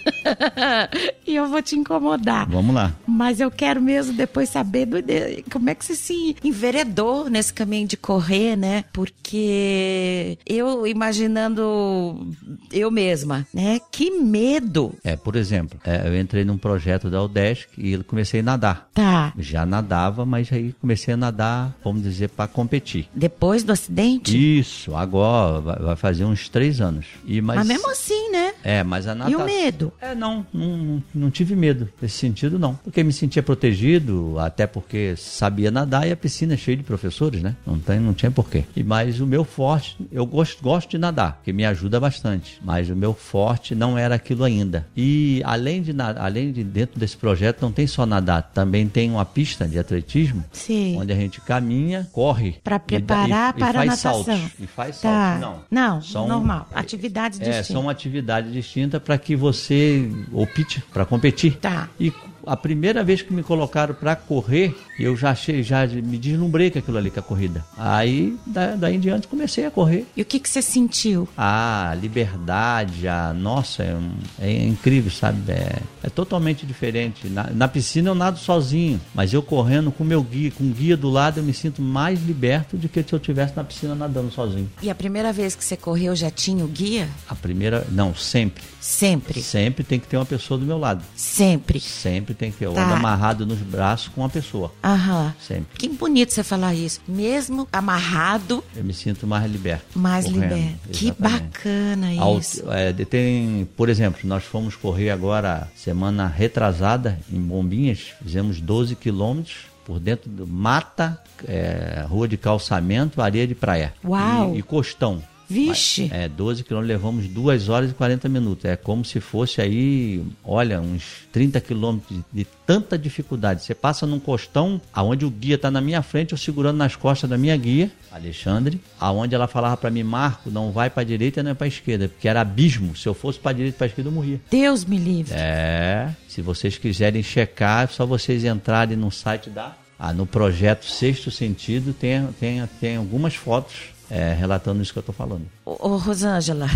e 1.25 1.35
eu 1.35 1.47
vou 1.47 1.61
te 1.61 1.75
incomodar. 1.75 2.47
Vamos 2.49 2.73
lá. 2.73 2.95
Mas 3.05 3.39
eu 3.39 3.49
quero 3.49 3.81
mesmo 3.81 4.13
depois 4.13 4.49
saber 4.49 4.85
do, 4.85 5.01
de, 5.01 5.43
como 5.51 5.69
é 5.69 5.75
que 5.75 5.83
você 5.83 5.95
se 5.95 6.35
enveredou 6.43 7.29
nesse 7.29 7.53
caminho 7.53 7.87
de 7.87 7.97
correr, 7.97 8.55
né? 8.55 8.85
Porque 8.93 10.37
eu 10.45 10.85
imaginando 10.85 12.33
eu 12.71 12.91
mesma, 12.91 13.45
né? 13.53 13.79
Que 13.91 14.11
medo. 14.11 14.93
É, 15.03 15.15
por 15.15 15.35
exemplo, 15.35 15.79
é, 15.83 16.07
eu 16.07 16.19
entrei 16.19 16.45
num 16.45 16.57
projeto 16.57 16.96
da 16.99 17.23
UDESC 17.23 17.67
e 17.77 17.97
comecei 18.03 18.39
a 18.39 18.43
nadar. 18.43 18.89
Tá. 18.93 19.33
Já 19.37 19.65
nadava, 19.65 20.25
mas 20.25 20.51
aí 20.51 20.73
comecei 20.81 21.13
a 21.13 21.17
nadar, 21.17 21.75
vamos 21.83 22.03
dizer, 22.03 22.29
para 22.29 22.47
competir. 22.47 23.07
Depois 23.13 23.63
do 23.63 23.71
acidente? 23.71 24.37
Isso, 24.59 24.95
agora 24.95 25.59
vai 25.59 25.95
fazer 25.95 26.25
uns 26.25 26.49
três 26.49 26.81
anos. 26.81 27.05
E, 27.25 27.41
mas, 27.41 27.57
mas 27.57 27.67
mesmo 27.67 27.89
assim, 27.89 28.31
né? 28.31 28.46
É, 28.63 28.83
mas 28.83 29.07
a 29.07 29.15
natação... 29.15 29.39
E 29.39 29.43
o 29.43 29.45
medo? 29.45 29.93
É, 30.01 30.13
não, 30.15 30.45
não, 30.53 31.03
não 31.13 31.31
tive 31.31 31.55
medo 31.55 31.89
nesse 32.01 32.17
sentido, 32.17 32.59
não. 32.59 32.75
Porque 32.75 33.03
me 33.03 33.13
sentia 33.13 33.41
protegido, 33.43 34.37
até 34.39 34.67
porque 34.67 35.15
sabia 35.17 35.71
nadar 35.71 36.07
e 36.07 36.11
a 36.11 36.17
piscina 36.17 36.53
é 36.53 36.57
cheia 36.57 36.77
de 36.77 36.83
professores, 36.83 37.41
né? 37.41 37.55
Não, 37.65 37.79
tem, 37.79 37.99
não 37.99 38.13
tinha 38.13 38.31
porquê. 38.31 38.65
E, 38.75 38.83
mas 38.83 39.19
o 39.19 39.27
meu 39.27 39.43
forte, 39.43 39.97
eu 40.11 40.25
gosto, 40.25 40.61
gosto 40.61 40.89
de 40.89 40.97
nadar, 40.97 41.41
que 41.43 41.53
me 41.53 41.65
ajuda 41.65 41.99
bastante. 41.99 42.59
Mas 42.63 42.89
o 42.89 42.95
meu 42.95 43.13
forte 43.13 43.73
não 43.75 43.97
era 43.97 44.15
aquilo 44.15 44.43
ainda. 44.43 44.85
E 44.95 45.41
além 45.45 45.81
de, 45.81 45.93
além 46.17 46.51
de 46.51 46.63
dentro 46.63 46.99
desse 46.99 47.17
projeto, 47.17 47.61
não 47.61 47.71
tem 47.71 47.87
só 47.87 48.05
nadar, 48.05 48.51
também 48.53 48.87
tem 48.87 49.09
uma 49.11 49.25
pista 49.25 49.67
de 49.67 49.79
atletismo, 49.79 50.43
Sim. 50.51 50.97
onde 50.99 51.11
a 51.11 51.15
gente 51.15 51.41
caminha, 51.41 52.07
corre. 52.11 52.55
Para 52.63 52.79
preparar 52.79 53.53
e, 53.53 53.57
e, 53.57 53.59
para 53.59 53.85
e 53.85 53.87
faz 53.87 54.05
a 54.05 54.09
natação. 54.09 54.23
Saltos, 54.23 54.51
e 54.59 54.67
faz 54.67 55.01
tá. 55.01 55.39
saltos. 55.39 55.65
Não, 55.69 55.93
não 55.93 56.01
são, 56.01 56.27
normal. 56.27 56.67
Atividades 56.73 57.39
é, 57.39 57.43
distintas. 57.43 57.67
são 57.67 57.89
atividades 57.89 58.46
distintas 58.51 59.01
para 59.01 59.17
que 59.17 59.35
você 59.35 60.09
opte 60.31 60.81
para 60.93 61.05
competir. 61.05 61.57
Tá. 61.57 61.89
E 61.99 62.11
a 62.47 62.55
primeira 62.55 63.03
vez 63.03 63.21
que 63.21 63.33
me 63.33 63.43
colocaram 63.43 63.93
para 63.93 64.15
correr, 64.15 64.75
eu 64.97 65.15
já 65.15 65.31
achei, 65.31 65.61
já 65.61 65.85
me 65.85 66.17
deslumbrei 66.17 66.71
com 66.71 66.79
aquilo 66.79 66.97
ali, 66.97 67.11
com 67.11 67.19
a 67.19 67.23
corrida. 67.23 67.63
Aí, 67.77 68.35
da, 68.45 68.75
daí 68.75 68.95
em 68.95 68.99
diante, 68.99 69.27
comecei 69.27 69.65
a 69.65 69.71
correr. 69.71 70.05
E 70.15 70.21
o 70.21 70.25
que, 70.25 70.39
que 70.39 70.49
você 70.49 70.61
sentiu? 70.61 71.27
Ah, 71.37 71.95
liberdade, 71.99 73.07
a, 73.07 73.33
nossa, 73.33 73.83
é, 73.83 73.97
é 74.39 74.65
incrível, 74.65 75.11
sabe? 75.11 75.51
É, 75.51 75.79
é 76.03 76.09
totalmente 76.09 76.65
diferente. 76.65 77.27
Na, 77.27 77.49
na, 77.51 77.67
piscina 77.67 78.09
eu 78.09 78.15
nado 78.15 78.39
sozinho, 78.39 78.99
mas 79.13 79.33
eu 79.33 79.43
correndo 79.43 79.91
com 79.91 80.03
meu 80.03 80.23
guia, 80.23 80.51
com 80.51 80.63
o 80.63 80.69
guia 80.69 80.95
do 80.95 81.09
lado, 81.09 81.39
eu 81.39 81.43
me 81.43 81.53
sinto 81.53 81.81
mais 81.81 82.23
liberto 82.23 82.77
do 82.77 82.87
que 82.87 83.03
se 83.03 83.13
eu 83.13 83.17
estivesse 83.17 83.55
na 83.55 83.63
piscina 83.63 83.93
nadando 83.93 84.31
sozinho. 84.31 84.69
E 84.81 84.89
a 84.89 84.95
primeira 84.95 85.33
vez 85.33 85.53
que 85.53 85.63
você 85.63 85.75
correu 85.75 86.15
já 86.15 86.31
tinha 86.31 86.63
o 86.63 86.67
guia? 86.67 87.09
A 87.27 87.35
primeira, 87.35 87.85
não, 87.91 88.15
sempre. 88.15 88.63
Sempre? 88.79 89.41
Sempre 89.41 89.83
tem 89.83 89.99
que 89.99 90.07
ter 90.07 90.15
uma 90.15 90.25
pessoa 90.25 90.57
do 90.57 90.65
meu 90.65 90.77
lado. 90.77 91.03
Sempre? 91.15 91.79
Sempre 91.79 92.36
tem 92.37 92.51
que 92.51 92.57
ter. 92.57 92.65
Eu 92.65 92.73
Tá. 92.73 92.83
ando 92.85 92.93
amarrado 92.95 93.45
nos 93.45 93.59
braços 93.59 94.07
com 94.09 94.21
uma 94.21 94.29
pessoa. 94.29 94.71
Aham. 94.83 95.33
Sempre. 95.39 95.77
Que 95.77 95.89
bonito 95.89 96.33
você 96.33 96.43
falar 96.43 96.73
isso. 96.73 97.01
Mesmo 97.07 97.67
amarrado, 97.71 98.63
Eu 98.75 98.83
me 98.83 98.93
sinto 98.93 99.25
mais 99.27 99.49
liberto. 99.51 99.97
mais 99.97 100.25
correndo. 100.25 100.55
liberto. 100.55 100.89
Que 100.91 101.11
bacana 101.11 102.07
Ao- 102.19 102.37
isso. 102.39 102.63
é, 102.71 102.91
tem, 102.93 103.67
por 103.75 103.89
exemplo, 103.89 104.19
nós 104.23 104.43
fomos 104.43 104.75
correr 104.75 105.09
agora, 105.09 105.67
semana 105.75 106.27
retrasada, 106.27 107.19
em 107.31 107.39
Bombinhas, 107.39 108.13
fizemos 108.23 108.59
12 108.61 108.95
quilômetros 108.95 109.57
por 109.85 109.99
dentro 109.99 110.29
do 110.29 110.45
mata, 110.45 111.17
é, 111.47 112.03
rua 112.09 112.27
de 112.27 112.35
calçamento, 112.37 113.21
areia 113.21 113.47
de 113.47 113.55
praia. 113.55 113.93
Uau! 114.03 114.53
E, 114.55 114.59
e 114.59 114.61
costão. 114.61 115.23
Vixe. 115.49 116.09
É, 116.11 116.27
12 116.27 116.63
quilômetros, 116.63 116.89
levamos 116.89 117.27
2 117.27 117.69
horas 117.69 117.91
e 117.91 117.93
40 117.93 118.27
minutos. 118.27 118.65
É 118.65 118.75
como 118.75 119.05
se 119.05 119.19
fosse 119.19 119.61
aí, 119.61 120.21
olha, 120.43 120.81
uns 120.81 121.27
30 121.31 121.61
quilômetros 121.61 122.19
de, 122.31 122.45
tanta 122.65 122.97
dificuldade. 122.97 123.63
Você 123.63 123.73
passa 123.73 124.05
num 124.05 124.19
costão, 124.19 124.81
aonde 124.93 125.25
o 125.25 125.29
guia 125.29 125.55
está 125.55 125.71
na 125.71 125.79
minha 125.79 126.01
frente, 126.01 126.33
eu 126.33 126.37
segurando 126.37 126.77
nas 126.77 126.95
costas 126.95 127.29
da 127.29 127.37
minha 127.37 127.55
guia, 127.55 127.89
Alexandre, 128.11 128.81
aonde 128.99 129.33
ela 129.33 129.47
falava 129.47 129.77
para 129.77 129.89
mim, 129.89 130.03
Marco, 130.03 130.49
não 130.51 130.71
vai 130.71 130.89
para 130.89 131.03
direita 131.03 131.41
nem 131.41 131.55
para 131.55 131.67
esquerda, 131.67 132.09
porque 132.09 132.27
era 132.27 132.41
abismo. 132.41 132.95
Se 132.95 133.07
eu 133.07 133.13
fosse 133.13 133.39
para 133.39 133.53
direita 133.53 133.75
e 133.75 133.77
para 133.77 133.87
esquerda, 133.87 134.09
eu 134.09 134.13
morria. 134.13 134.41
Deus 134.51 134.83
me 134.83 134.97
livre. 134.97 135.33
É, 135.33 136.09
se 136.27 136.41
vocês 136.41 136.77
quiserem 136.77 137.23
checar, 137.23 137.85
é 137.85 137.87
só 137.87 138.05
vocês 138.05 138.43
entrarem 138.43 138.97
no 138.97 139.11
site 139.11 139.49
da. 139.49 139.75
Ah, 139.99 140.13
no 140.13 140.27
projeto 140.27 140.85
Sexto 140.85 141.31
Sentido 141.31 141.91
tem, 141.91 142.27
tem, 142.39 142.63
tem 142.79 142.97
algumas 142.97 143.33
fotos 143.33 143.96
é, 144.09 144.33
relatando 144.33 144.81
isso 144.81 144.91
que 144.91 144.99
eu 144.99 145.01
estou 145.01 145.15
falando. 145.15 145.45
Ô, 145.65 145.89
ô, 145.89 145.97
Rosângela, 145.97 146.67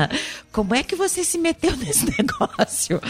como 0.52 0.74
é 0.74 0.82
que 0.82 0.96
você 0.96 1.24
se 1.24 1.38
meteu 1.38 1.76
nesse 1.76 2.06
negócio? 2.16 3.00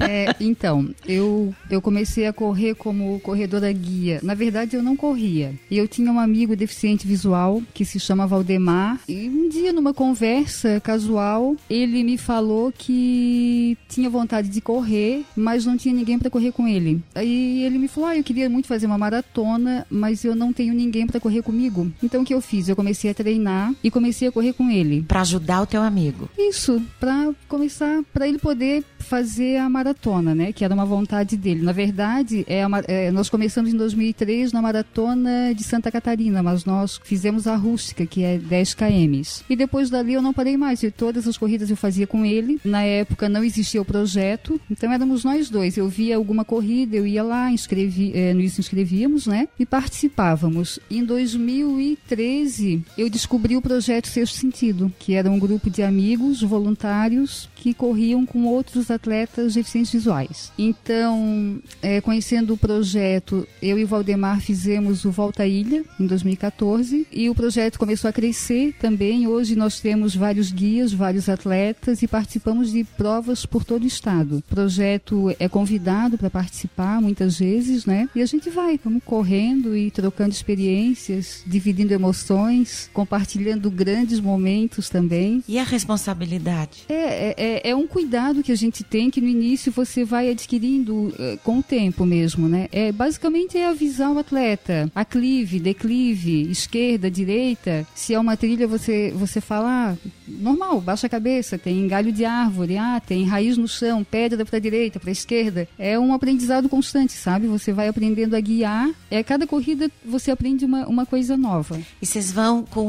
É, 0.00 0.34
então, 0.40 0.94
eu, 1.06 1.54
eu 1.70 1.80
comecei 1.80 2.26
a 2.26 2.32
correr 2.32 2.74
como 2.74 3.20
corredora 3.20 3.72
guia. 3.72 4.20
Na 4.22 4.34
verdade, 4.34 4.76
eu 4.76 4.82
não 4.82 4.96
corria. 4.96 5.54
Eu 5.70 5.86
tinha 5.86 6.10
um 6.10 6.18
amigo 6.18 6.56
deficiente 6.56 7.06
visual 7.06 7.62
que 7.72 7.84
se 7.84 8.00
chama 8.00 8.26
Valdemar. 8.26 9.00
E 9.08 9.28
um 9.28 9.48
dia, 9.48 9.72
numa 9.72 9.94
conversa 9.94 10.80
casual, 10.80 11.56
ele 11.70 12.02
me 12.02 12.18
falou 12.18 12.72
que 12.76 13.76
tinha 13.88 14.10
vontade 14.10 14.48
de 14.48 14.60
correr, 14.60 15.24
mas 15.36 15.64
não 15.64 15.76
tinha 15.76 15.94
ninguém 15.94 16.18
para 16.18 16.30
correr 16.30 16.52
com 16.52 16.66
ele. 16.66 17.02
Aí 17.14 17.62
ele 17.64 17.78
me 17.78 17.88
falou: 17.88 18.10
ah, 18.10 18.16
eu 18.16 18.24
queria 18.24 18.48
muito 18.50 18.68
fazer 18.68 18.86
uma 18.86 18.98
maratona, 18.98 19.86
mas 19.90 20.24
eu 20.24 20.34
não 20.34 20.52
tenho 20.52 20.74
ninguém 20.74 21.06
para 21.06 21.20
correr 21.20 21.42
comigo. 21.42 21.90
Então, 22.02 22.22
o 22.22 22.24
que 22.24 22.34
eu 22.34 22.40
fiz? 22.40 22.68
Eu 22.68 22.76
comecei 22.76 23.03
a 23.10 23.14
treinar 23.14 23.74
e 23.82 23.90
comecei 23.90 24.28
a 24.28 24.32
correr 24.32 24.52
com 24.52 24.70
ele. 24.70 25.02
Para 25.02 25.20
ajudar 25.20 25.62
o 25.62 25.66
teu 25.66 25.82
amigo. 25.82 26.28
Isso, 26.38 26.82
para 26.98 27.32
começar, 27.48 28.02
para 28.12 28.26
ele 28.28 28.38
poder 28.38 28.84
fazer 28.98 29.58
a 29.58 29.68
maratona, 29.68 30.34
né? 30.34 30.52
Que 30.52 30.64
era 30.64 30.74
uma 30.74 30.84
vontade 30.84 31.36
dele. 31.36 31.62
Na 31.62 31.72
verdade, 31.72 32.44
é, 32.48 32.66
uma, 32.66 32.80
é, 32.80 33.10
nós 33.10 33.28
começamos 33.28 33.72
em 33.72 33.76
2003 33.76 34.52
na 34.52 34.62
maratona 34.62 35.54
de 35.54 35.62
Santa 35.62 35.90
Catarina, 35.90 36.42
mas 36.42 36.64
nós 36.64 37.00
fizemos 37.04 37.46
a 37.46 37.54
rústica, 37.54 38.06
que 38.06 38.24
é 38.24 38.38
10 38.38 38.74
km. 38.74 39.22
E 39.48 39.54
depois 39.54 39.90
dali 39.90 40.14
eu 40.14 40.22
não 40.22 40.32
parei 40.32 40.56
mais. 40.56 40.82
E 40.82 40.90
todas 40.90 41.28
as 41.28 41.36
corridas 41.36 41.70
eu 41.70 41.76
fazia 41.76 42.06
com 42.06 42.24
ele. 42.24 42.60
Na 42.64 42.82
época 42.82 43.28
não 43.28 43.44
existia 43.44 43.80
o 43.80 43.84
projeto, 43.84 44.60
então 44.70 44.92
éramos 44.92 45.22
nós 45.22 45.50
dois. 45.50 45.76
Eu 45.76 45.88
via 45.88 46.16
alguma 46.16 46.44
corrida, 46.44 46.96
eu 46.96 47.06
ia 47.06 47.22
lá, 47.22 47.50
inscrevi, 47.50 48.12
é, 48.14 48.32
nos 48.32 48.58
inscrevíamos, 48.58 49.26
né? 49.26 49.48
E 49.58 49.66
participávamos. 49.66 50.78
Em 50.90 51.04
2013 51.04 52.84
eu 52.96 53.10
descobri 53.10 53.56
o 53.56 53.62
projeto 53.62 54.08
Sexto 54.08 54.36
Sentido, 54.36 54.92
que 54.98 55.14
era 55.14 55.30
um 55.30 55.38
grupo 55.38 55.68
de 55.68 55.82
amigos 55.82 56.42
voluntários 56.42 57.48
que 57.56 57.74
corriam 57.74 58.26
com 58.26 58.44
outros 58.46 58.90
atletas 58.90 59.54
deficientes 59.54 59.92
visuais. 59.92 60.52
Então, 60.58 61.58
é, 61.82 62.00
conhecendo 62.00 62.54
o 62.54 62.58
projeto, 62.58 63.46
eu 63.62 63.78
e 63.78 63.84
o 63.84 63.86
Valdemar 63.86 64.40
fizemos 64.40 65.04
o 65.04 65.10
Volta 65.10 65.44
à 65.44 65.46
Ilha 65.46 65.84
em 65.98 66.06
2014 66.06 67.06
e 67.10 67.30
o 67.30 67.34
projeto 67.34 67.78
começou 67.78 68.08
a 68.08 68.12
crescer 68.12 68.74
também. 68.78 69.26
Hoje 69.26 69.56
nós 69.56 69.80
temos 69.80 70.14
vários 70.14 70.52
guias, 70.52 70.92
vários 70.92 71.28
atletas 71.28 72.02
e 72.02 72.08
participamos 72.08 72.70
de 72.70 72.84
provas 72.84 73.46
por 73.46 73.64
todo 73.64 73.84
o 73.84 73.86
estado. 73.86 74.38
O 74.38 74.42
projeto 74.42 75.34
é 75.38 75.48
convidado 75.48 76.18
para 76.18 76.30
participar 76.30 77.00
muitas 77.00 77.38
vezes, 77.38 77.86
né? 77.86 78.08
E 78.14 78.22
a 78.22 78.26
gente 78.26 78.50
vai, 78.50 78.78
vamos 78.82 79.02
correndo 79.04 79.76
e 79.76 79.90
trocando 79.90 80.32
experiências, 80.32 81.42
dividindo 81.46 81.94
emoções, 81.94 82.83
compartilhando 82.92 83.70
grandes 83.70 84.20
momentos 84.20 84.88
também. 84.88 85.42
E 85.48 85.58
a 85.58 85.64
responsabilidade? 85.64 86.84
É, 86.88 87.34
é, 87.36 87.70
é 87.70 87.76
um 87.76 87.86
cuidado 87.86 88.42
que 88.42 88.52
a 88.52 88.56
gente 88.56 88.82
tem 88.82 89.10
que 89.10 89.20
no 89.20 89.28
início 89.28 89.72
você 89.72 90.04
vai 90.04 90.30
adquirindo 90.30 90.94
uh, 90.94 91.38
com 91.42 91.58
o 91.58 91.62
tempo 91.62 92.04
mesmo, 92.04 92.48
né? 92.48 92.68
É, 92.72 92.92
basicamente 92.92 93.56
é 93.56 93.66
avisar 93.66 94.10
o 94.12 94.18
atleta, 94.18 94.90
aclive, 94.94 95.58
declive, 95.58 96.50
esquerda, 96.50 97.10
direita. 97.10 97.86
Se 97.94 98.14
é 98.14 98.18
uma 98.18 98.36
trilha, 98.36 98.66
você, 98.66 99.12
você 99.14 99.40
fala, 99.40 99.92
ah, 99.92 100.08
normal, 100.26 100.80
baixa 100.80 101.06
a 101.06 101.10
cabeça, 101.10 101.58
tem 101.58 101.86
galho 101.88 102.12
de 102.12 102.24
árvore, 102.24 102.76
ah, 102.78 103.00
tem 103.04 103.24
raiz 103.24 103.56
no 103.56 103.68
chão, 103.68 104.04
pedra 104.04 104.44
para 104.44 104.58
direita, 104.58 104.98
para 105.00 105.10
esquerda. 105.10 105.68
É 105.78 105.98
um 105.98 106.12
aprendizado 106.12 106.68
constante, 106.68 107.12
sabe? 107.12 107.46
Você 107.46 107.72
vai 107.72 107.88
aprendendo 107.88 108.34
a 108.34 108.40
guiar. 108.40 108.90
É 109.10 109.22
cada 109.22 109.46
corrida 109.46 109.90
você 110.04 110.30
aprende 110.30 110.64
uma, 110.64 110.86
uma 110.86 111.06
coisa 111.06 111.36
nova. 111.36 111.78
E 112.00 112.06
vocês 112.06 112.30
vão 112.32 112.62
com 112.64 112.86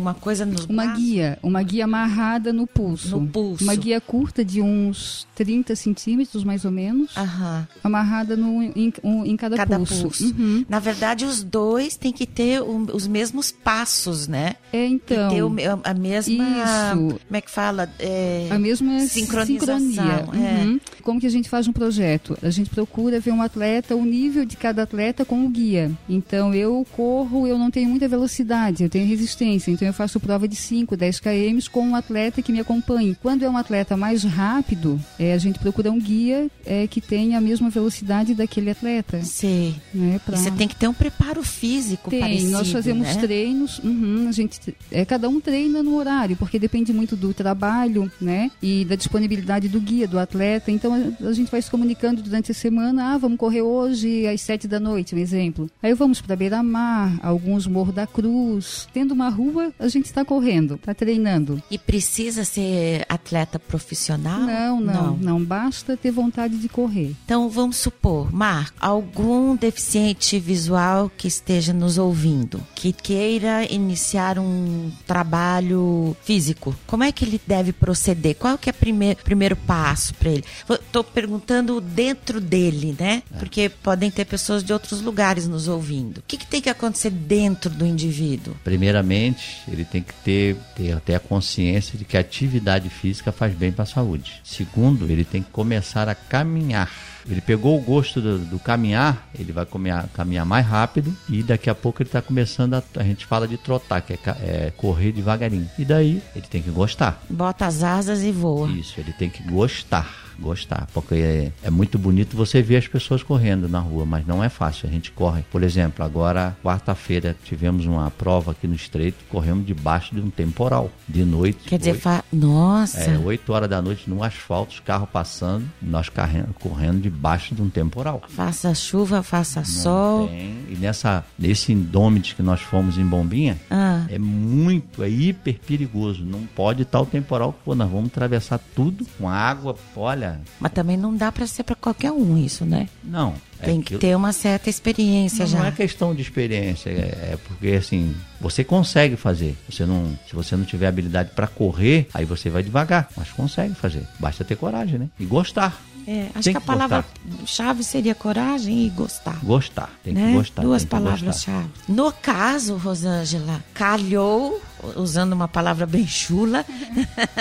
uma 0.00 0.14
coisa 0.14 0.44
nos 0.46 0.64
Uma 0.66 0.84
braços? 0.84 1.02
guia, 1.02 1.38
uma 1.42 1.62
guia 1.62 1.84
amarrada 1.84 2.52
no 2.52 2.66
pulso. 2.66 3.18
No 3.20 3.26
pulso. 3.26 3.64
Uma 3.64 3.74
guia 3.74 4.00
curta 4.00 4.44
de 4.44 4.60
uns 4.62 5.26
30 5.34 5.74
centímetros, 5.76 6.44
mais 6.44 6.64
ou 6.64 6.70
menos, 6.70 7.16
Aham. 7.16 7.66
amarrada 7.82 8.36
no, 8.36 8.62
em, 8.62 8.92
um- 9.02 9.24
em 9.24 9.36
cada, 9.36 9.56
Cada 9.56 9.76
pulso. 9.76 10.02
pulso. 10.02 10.24
Uhum. 10.38 10.64
Na 10.68 10.78
verdade, 10.78 11.24
os 11.24 11.42
dois 11.42 11.96
têm 11.96 12.12
que 12.12 12.26
ter 12.26 12.60
o- 12.62 12.86
os 12.94 13.06
mesmos 13.06 13.50
passos, 13.50 14.26
né? 14.28 14.54
É, 14.72 14.86
então, 14.86 15.28
que 15.28 15.34
ter 15.34 15.42
o 15.42 15.50
a 15.84 15.94
mesma. 15.94 16.44
Isso. 16.44 16.69
Como 16.94 17.36
é 17.36 17.40
que 17.40 17.50
fala? 17.50 17.88
É, 17.98 18.48
a 18.50 18.58
mesma 18.58 19.00
sincronização, 19.00 19.78
sincronia. 19.78 20.26
é. 20.34 20.64
Uhum. 20.64 20.80
Como 21.00 21.20
que 21.20 21.26
a 21.26 21.30
gente 21.30 21.48
faz 21.48 21.66
um 21.66 21.72
projeto? 21.72 22.36
A 22.42 22.50
gente 22.50 22.70
procura 22.70 23.20
ver 23.20 23.32
um 23.32 23.42
atleta, 23.42 23.94
o 23.96 24.04
nível 24.04 24.44
de 24.44 24.56
cada 24.56 24.82
atleta 24.82 25.24
com 25.24 25.44
o 25.44 25.48
guia. 25.48 25.90
Então, 26.08 26.54
eu 26.54 26.86
corro, 26.96 27.46
eu 27.46 27.58
não 27.58 27.70
tenho 27.70 27.88
muita 27.88 28.06
velocidade, 28.08 28.82
eu 28.84 28.88
tenho 28.90 29.06
resistência. 29.06 29.70
Então, 29.70 29.86
eu 29.86 29.94
faço 29.94 30.20
prova 30.20 30.46
de 30.46 30.56
5, 30.56 30.96
10 30.96 31.20
km 31.20 31.58
com 31.70 31.86
um 31.88 31.94
atleta 31.96 32.42
que 32.42 32.52
me 32.52 32.60
acompanhe. 32.60 33.16
Quando 33.22 33.44
é 33.44 33.50
um 33.50 33.56
atleta 33.56 33.96
mais 33.96 34.22
rápido, 34.24 35.00
é, 35.18 35.32
a 35.32 35.38
gente 35.38 35.58
procura 35.58 35.90
um 35.90 35.98
guia 35.98 36.48
é, 36.66 36.86
que 36.86 37.00
tenha 37.00 37.38
a 37.38 37.40
mesma 37.40 37.70
velocidade 37.70 38.34
daquele 38.34 38.70
atleta. 38.70 39.22
Sei. 39.22 39.74
Né, 39.94 40.20
pra- 40.24 40.36
você 40.36 40.50
tem 40.50 40.68
que 40.68 40.76
ter 40.76 40.88
um 40.88 40.94
preparo 40.94 41.42
físico 41.42 42.10
Tem, 42.10 42.20
parecido, 42.20 42.50
nós 42.50 42.70
fazemos 42.70 43.06
né? 43.06 43.14
treinos, 43.20 43.78
uhum, 43.78 44.26
a 44.28 44.32
gente, 44.32 44.58
é, 44.90 45.04
cada 45.04 45.28
um 45.28 45.40
treina 45.40 45.82
no 45.82 45.94
horário, 45.96 46.36
porque 46.36 46.58
depende 46.58 46.92
muito 46.92 47.16
do 47.16 47.32
trabalho, 47.34 48.10
né, 48.20 48.50
e 48.62 48.84
da 48.84 48.94
disponibilidade 48.96 49.68
do 49.68 49.80
guia, 49.80 50.06
do 50.08 50.18
atleta, 50.18 50.70
então 50.70 50.89
a, 50.92 51.28
a 51.28 51.32
gente 51.32 51.50
vai 51.50 51.60
se 51.60 51.70
comunicando 51.70 52.22
durante 52.22 52.50
a 52.50 52.54
semana, 52.54 53.14
ah, 53.14 53.18
vamos 53.18 53.38
correr 53.38 53.62
hoje 53.62 54.26
às 54.26 54.40
sete 54.40 54.66
da 54.66 54.80
noite, 54.80 55.14
um 55.14 55.18
exemplo. 55.18 55.70
Aí 55.82 55.94
vamos 55.94 56.20
para 56.20 56.36
Beira-Mar, 56.36 57.18
alguns 57.22 57.66
Morro 57.66 57.92
da 57.92 58.06
Cruz, 58.06 58.88
tendo 58.92 59.12
uma 59.12 59.28
rua, 59.28 59.72
a 59.78 59.88
gente 59.88 60.06
está 60.06 60.24
correndo, 60.24 60.74
está 60.74 60.94
treinando. 60.94 61.62
E 61.70 61.78
precisa 61.78 62.44
ser 62.44 63.04
atleta 63.08 63.58
profissional? 63.58 64.40
Não, 64.40 64.80
não, 64.80 65.16
não, 65.16 65.44
basta 65.44 65.96
ter 65.96 66.10
vontade 66.10 66.56
de 66.56 66.68
correr. 66.68 67.14
Então 67.24 67.48
vamos 67.48 67.76
supor, 67.76 68.32
Marco, 68.32 68.76
algum 68.80 69.56
deficiente 69.56 70.38
visual 70.38 71.10
que 71.16 71.28
esteja 71.28 71.72
nos 71.72 71.98
ouvindo, 71.98 72.60
que 72.74 72.92
queira 72.92 73.64
iniciar 73.72 74.38
um 74.38 74.90
trabalho 75.06 76.16
físico, 76.22 76.74
como 76.86 77.04
é 77.04 77.12
que 77.12 77.24
ele 77.24 77.40
deve 77.46 77.72
proceder? 77.72 78.36
Qual 78.36 78.58
que 78.58 78.68
é 78.68 78.72
o 78.72 78.74
primeiro, 78.74 79.22
primeiro 79.22 79.56
passo 79.56 80.14
para 80.14 80.30
ele? 80.30 80.44
Estou 80.86 81.04
perguntando 81.04 81.80
dentro 81.80 82.40
dele, 82.40 82.96
né? 82.98 83.22
Porque 83.38 83.68
podem 83.68 84.10
ter 84.10 84.24
pessoas 84.24 84.62
de 84.64 84.72
outros 84.72 85.00
lugares 85.00 85.46
nos 85.46 85.68
ouvindo. 85.68 86.18
O 86.18 86.22
que, 86.26 86.36
que 86.36 86.46
tem 86.46 86.60
que 86.60 86.68
acontecer 86.68 87.10
dentro 87.10 87.70
do 87.70 87.86
indivíduo? 87.86 88.54
Primeiramente, 88.64 89.62
ele 89.68 89.84
tem 89.84 90.02
que 90.02 90.12
ter, 90.24 90.56
ter 90.76 90.92
até 90.92 91.14
a 91.14 91.20
consciência 91.20 91.96
de 91.98 92.04
que 92.04 92.16
a 92.16 92.20
atividade 92.20 92.88
física 92.88 93.30
faz 93.32 93.54
bem 93.54 93.70
para 93.70 93.84
a 93.84 93.86
saúde. 93.86 94.40
Segundo, 94.44 95.10
ele 95.10 95.24
tem 95.24 95.42
que 95.42 95.50
começar 95.50 96.08
a 96.08 96.14
caminhar. 96.14 96.90
Ele 97.28 97.40
pegou 97.40 97.78
o 97.78 97.82
gosto 97.82 98.20
do, 98.20 98.38
do 98.38 98.58
caminhar, 98.58 99.28
ele 99.38 99.52
vai 99.52 99.66
comer- 99.66 100.06
caminhar 100.14 100.44
mais 100.46 100.66
rápido 100.66 101.14
e 101.28 101.42
daqui 101.42 101.68
a 101.68 101.74
pouco 101.74 102.02
ele 102.02 102.08
está 102.08 102.22
começando 102.22 102.74
a, 102.74 102.82
a 102.96 103.02
gente 103.04 103.26
fala 103.26 103.46
de 103.46 103.58
trotar, 103.58 104.00
que 104.02 104.14
é, 104.14 104.18
é 104.26 104.72
correr 104.76 105.12
devagarinho. 105.12 105.68
E 105.78 105.84
daí 105.84 106.22
ele 106.34 106.46
tem 106.48 106.62
que 106.62 106.70
gostar. 106.70 107.22
Bota 107.28 107.66
as 107.66 107.82
asas 107.82 108.22
e 108.22 108.32
voa. 108.32 108.70
Isso, 108.70 108.98
ele 108.98 109.12
tem 109.12 109.28
que 109.28 109.42
gostar. 109.42 110.29
Gostar, 110.40 110.88
porque 110.94 111.14
é, 111.14 111.52
é 111.62 111.70
muito 111.70 111.98
bonito 111.98 112.36
você 112.36 112.62
ver 112.62 112.76
as 112.76 112.88
pessoas 112.88 113.22
correndo 113.22 113.68
na 113.68 113.78
rua, 113.78 114.04
mas 114.06 114.26
não 114.26 114.42
é 114.42 114.48
fácil. 114.48 114.88
A 114.88 114.92
gente 114.92 115.10
corre. 115.10 115.42
Por 115.50 115.62
exemplo, 115.62 116.04
agora, 116.04 116.56
quarta-feira, 116.62 117.36
tivemos 117.44 117.84
uma 117.86 118.10
prova 118.10 118.52
aqui 118.52 118.66
no 118.66 118.74
Estreito, 118.74 119.18
corremos 119.28 119.66
debaixo 119.66 120.14
de 120.14 120.20
um 120.20 120.30
temporal, 120.30 120.90
de 121.08 121.24
noite. 121.24 121.68
Quer 121.68 121.78
dizer, 121.78 121.94
fa... 121.94 122.24
nossa, 122.32 123.00
é, 123.00 123.18
8 123.18 123.52
horas 123.52 123.68
da 123.68 123.80
noite 123.82 124.08
no 124.08 124.22
asfalto, 124.22 124.72
os 124.74 124.80
carros 124.80 125.08
passando, 125.10 125.64
nós 125.82 126.08
carrendo, 126.08 126.54
correndo 126.54 127.00
debaixo 127.00 127.54
de 127.54 127.62
um 127.62 127.68
temporal. 127.68 128.22
faça 128.28 128.74
chuva, 128.74 129.22
faça 129.22 129.60
Não 129.60 129.66
sol. 129.66 130.28
tem. 130.28 130.54
E 130.70 130.76
nessa, 130.80 131.24
nesse 131.38 131.72
Indômites 131.72 132.32
que 132.32 132.42
nós 132.42 132.60
fomos 132.60 132.96
em 132.98 133.04
Bombinha, 133.04 133.58
Ah. 133.70 134.04
é 134.08 134.18
muito, 134.18 135.02
é 135.02 135.08
hiper 135.08 135.58
perigoso. 135.66 136.24
Não 136.24 136.46
pode 136.46 136.82
estar 136.82 137.00
o 137.00 137.06
temporal 137.06 137.52
que 137.52 137.64
for. 137.64 137.74
Nós 137.74 137.90
vamos 137.90 138.06
atravessar 138.08 138.58
tudo 138.74 139.04
com 139.18 139.28
água. 139.28 139.74
Olha, 139.96 140.29
Mas 140.58 140.72
também 140.72 140.96
não 140.96 141.14
dá 141.16 141.30
pra 141.32 141.46
ser 141.46 141.62
pra 141.64 141.74
qualquer 141.74 142.12
um 142.12 142.36
isso, 142.36 142.64
né? 142.64 142.88
não. 143.02 143.34
é 143.60 143.66
Tem 143.66 143.76
que 143.80 143.94
aquilo- 143.96 144.00
ter 144.00 144.16
uma 144.16 144.32
certa 144.32 144.70
experiência 144.70 145.44
Não, 145.44 145.50
já. 145.52 145.58
não 145.58 145.66
é 145.66 145.70
questão 145.72 146.14
de 146.14 146.22
experiência, 146.22 146.88
é, 146.90 147.32
é 147.32 147.38
porque 147.46 147.68
assim, 147.72 148.14
você 148.40 148.64
consegue 148.64 149.16
fazer. 149.16 149.56
Você 149.68 149.84
não, 149.84 150.18
se 150.28 150.34
você 150.34 150.56
não 150.56 150.64
tiver 150.64 150.86
habilidade 150.86 151.30
para 151.34 151.46
correr, 151.46 152.08
aí 152.14 152.24
você 152.24 152.48
vai 152.48 152.62
devagar, 152.62 153.08
mas 153.16 153.28
consegue 153.30 153.74
fazer. 153.74 154.02
Basta 154.18 154.44
ter 154.44 154.56
coragem, 154.56 154.98
né? 154.98 155.08
E 155.18 155.24
gostar. 155.26 155.78
É, 156.06 156.28
acho 156.34 156.44
Tem 156.44 156.54
que 156.54 156.56
a 156.56 156.60
que 156.60 156.66
palavra-chave 156.66 157.84
seria 157.84 158.14
coragem 158.14 158.86
e 158.86 158.88
gostar. 158.90 159.38
Gostar. 159.44 159.90
Tem 160.02 160.14
né? 160.14 160.28
que 160.28 160.32
gostar. 160.38 160.62
Duas 160.62 160.82
que 160.82 160.88
palavras-chave. 160.90 161.68
No 161.88 162.10
caso, 162.10 162.76
Rosângela, 162.76 163.62
calhou 163.74 164.60
usando 164.96 165.32
uma 165.32 165.48
palavra 165.48 165.86
bem 165.86 166.06
chula, 166.06 166.64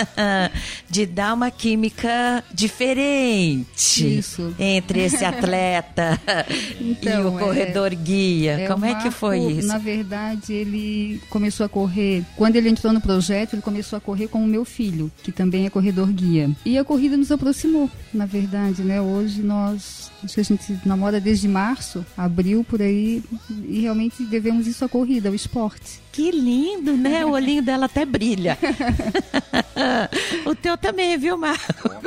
de 0.90 1.06
dar 1.06 1.34
uma 1.34 1.52
química 1.52 2.44
diferente 2.54 4.18
Isso. 4.20 4.54
entre 4.60 5.00
esse 5.02 5.24
atleta 5.26 6.20
e 6.80 6.92
Então, 6.92 7.34
o 7.34 7.40
é- 7.40 7.44
corredor 7.44 7.94
guia. 7.96 8.52
É, 8.62 8.68
Como 8.68 8.86
o 8.86 8.88
é 8.88 8.96
que 8.96 9.12
foi 9.12 9.38
Marco, 9.40 9.52
isso? 9.60 9.68
Na 9.68 9.78
verdade, 9.78 10.54
ele 10.54 11.22
começou 11.30 11.66
a 11.66 11.70
correr. 11.70 12.24
Quando 12.36 12.56
ele 12.56 12.70
entrou 12.70 12.92
no 12.94 13.02
projeto, 13.02 13.54
ele 13.54 13.62
começou 13.62 13.98
a 13.98 14.00
correr 14.02 14.28
com 14.28 14.44
o 14.44 14.48
meu 14.48 14.66
filho, 14.66 15.12
que 15.24 15.32
também 15.32 15.66
é 15.66 15.70
corredor 15.70 16.08
guia. 16.08 16.50
E 16.66 16.78
a 16.78 16.84
corrida 16.84 17.16
nos 17.18 17.32
aproximou, 17.32 17.90
na 18.14 18.26
verdade, 18.26 18.82
né? 18.84 19.02
Hoje 19.02 19.42
nós. 19.42 20.10
Acho 20.22 20.34
que 20.36 20.42
a 20.42 20.44
gente 20.44 20.80
namora 20.86 21.22
desde 21.22 21.48
março, 21.48 22.06
abril 22.18 22.66
por 22.68 22.82
aí, 22.82 23.24
e 23.66 23.80
realmente 23.80 24.22
devemos 24.26 24.68
isso 24.68 24.84
à 24.84 24.90
corrida, 24.90 25.30
ao 25.30 25.36
esporte. 25.36 26.02
Que 26.12 26.30
lindo, 26.32 26.98
né? 26.98 27.26
O 27.30 27.34
olhinho 27.34 27.62
dela 27.62 27.86
até 27.86 28.06
brilha. 28.06 28.58
o 30.46 30.56
teu 30.56 30.78
também, 30.78 31.18
viu, 31.18 31.38
Marco? 31.38 31.90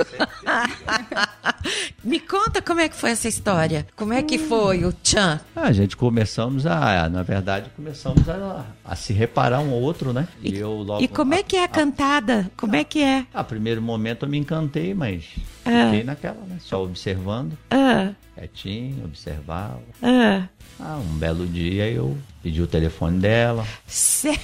Me 2.02 2.18
conta 2.18 2.60
como 2.60 2.80
é 2.80 2.88
que 2.88 2.96
foi 2.96 3.10
essa 3.10 3.28
história. 3.28 3.86
Como 3.96 4.12
é 4.12 4.22
que 4.22 4.38
foi 4.38 4.84
o 4.84 4.92
Tchan? 4.92 5.40
Ah, 5.54 5.62
A 5.68 5.72
gente 5.72 5.96
começamos 5.96 6.66
a, 6.66 7.08
na 7.08 7.22
verdade, 7.22 7.70
começamos 7.76 8.28
a, 8.28 8.64
a 8.84 8.96
se 8.96 9.12
reparar 9.12 9.60
um 9.60 9.70
ao 9.70 9.80
outro, 9.80 10.12
né? 10.12 10.26
E, 10.42 10.56
eu 10.56 10.72
logo. 10.72 11.02
e 11.02 11.08
como 11.08 11.34
é 11.34 11.42
que 11.42 11.56
é 11.56 11.64
a 11.64 11.68
cantada? 11.68 12.50
Como 12.56 12.74
é 12.74 12.84
que 12.84 13.02
é? 13.02 13.24
A, 13.32 13.44
primeiro 13.44 13.80
momento 13.80 14.26
eu 14.26 14.28
me 14.28 14.38
encantei, 14.38 14.94
mas 14.94 15.24
Ah. 15.64 15.84
fiquei 15.86 16.02
naquela, 16.04 16.40
né? 16.48 16.56
Só 16.60 16.82
observando, 16.82 17.56
Ah, 17.70 18.10
quietinho, 18.34 19.04
observava. 19.04 19.80
ah. 20.02 20.42
Ah, 20.80 20.96
um 20.98 21.18
belo 21.18 21.46
dia 21.46 21.88
eu 21.88 22.18
pedi 22.42 22.60
o 22.60 22.66
telefone 22.66 23.20
dela, 23.20 23.64
Cê- 23.86 24.36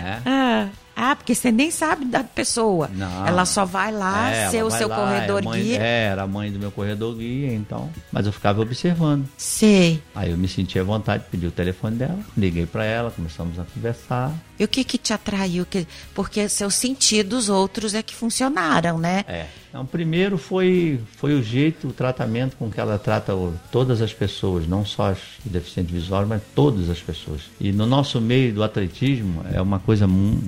né? 0.00 0.22
Ah, 0.26 0.68
ah, 0.96 1.16
porque 1.16 1.34
você 1.34 1.50
nem 1.50 1.70
sabe 1.70 2.04
da 2.04 2.22
pessoa. 2.24 2.88
Não. 2.94 3.26
Ela 3.26 3.44
só 3.44 3.64
vai 3.64 3.92
lá 3.92 4.30
É, 4.30 4.48
ser 4.50 4.62
o 4.64 4.70
seu 4.70 4.88
lá, 4.88 4.96
corredor 4.96 5.40
é 5.40 5.44
mãe- 5.44 5.62
guia. 5.62 5.78
É, 5.82 6.04
era 6.06 6.22
a 6.22 6.26
mãe 6.26 6.50
do 6.52 6.58
meu 6.58 6.70
corredor 6.70 7.16
guia, 7.16 7.52
então. 7.54 7.90
Mas 8.12 8.26
eu 8.26 8.32
ficava 8.32 8.60
observando. 8.60 9.26
Sei. 9.36 10.02
Aí 10.14 10.30
eu 10.30 10.36
me 10.36 10.48
senti 10.48 10.78
à 10.78 10.84
vontade, 10.84 11.24
pedi 11.30 11.46
o 11.46 11.50
telefone 11.50 11.96
dela, 11.96 12.18
liguei 12.36 12.66
pra 12.66 12.84
ela, 12.84 13.10
começamos 13.10 13.58
a 13.58 13.64
conversar. 13.74 14.32
E 14.58 14.64
o 14.64 14.68
que 14.68 14.84
que 14.84 14.96
te 14.98 15.12
atraiu? 15.12 15.66
Que- 15.66 15.86
Porque 16.14 16.48
seus 16.48 16.74
sentidos 16.74 17.48
outros 17.48 17.92
é 17.94 18.02
que 18.02 18.14
funcionaram, 18.14 18.98
né? 18.98 19.24
É. 19.26 19.46
Então, 19.68 19.84
primeiro 19.84 20.38
foi, 20.38 21.00
foi 21.16 21.34
o 21.34 21.42
jeito, 21.42 21.88
o 21.88 21.92
tratamento 21.92 22.54
com 22.56 22.70
que 22.70 22.78
ela 22.78 22.96
trata 22.96 23.34
o- 23.34 23.52
todas 23.72 24.00
as 24.00 24.12
pessoas, 24.12 24.68
não 24.68 24.84
só 24.86 25.10
os 25.10 25.18
deficientes 25.44 25.92
visuais, 25.92 26.28
mas 26.28 26.40
todas 26.54 26.88
as 26.88 27.00
pessoas. 27.00 27.40
E 27.60 27.72
no 27.72 27.84
nosso 27.84 28.20
meio 28.20 28.54
do 28.54 28.62
atletismo 28.62 29.44
é 29.52 29.60
uma 29.60 29.80
coisa 29.80 30.06
mu- 30.06 30.40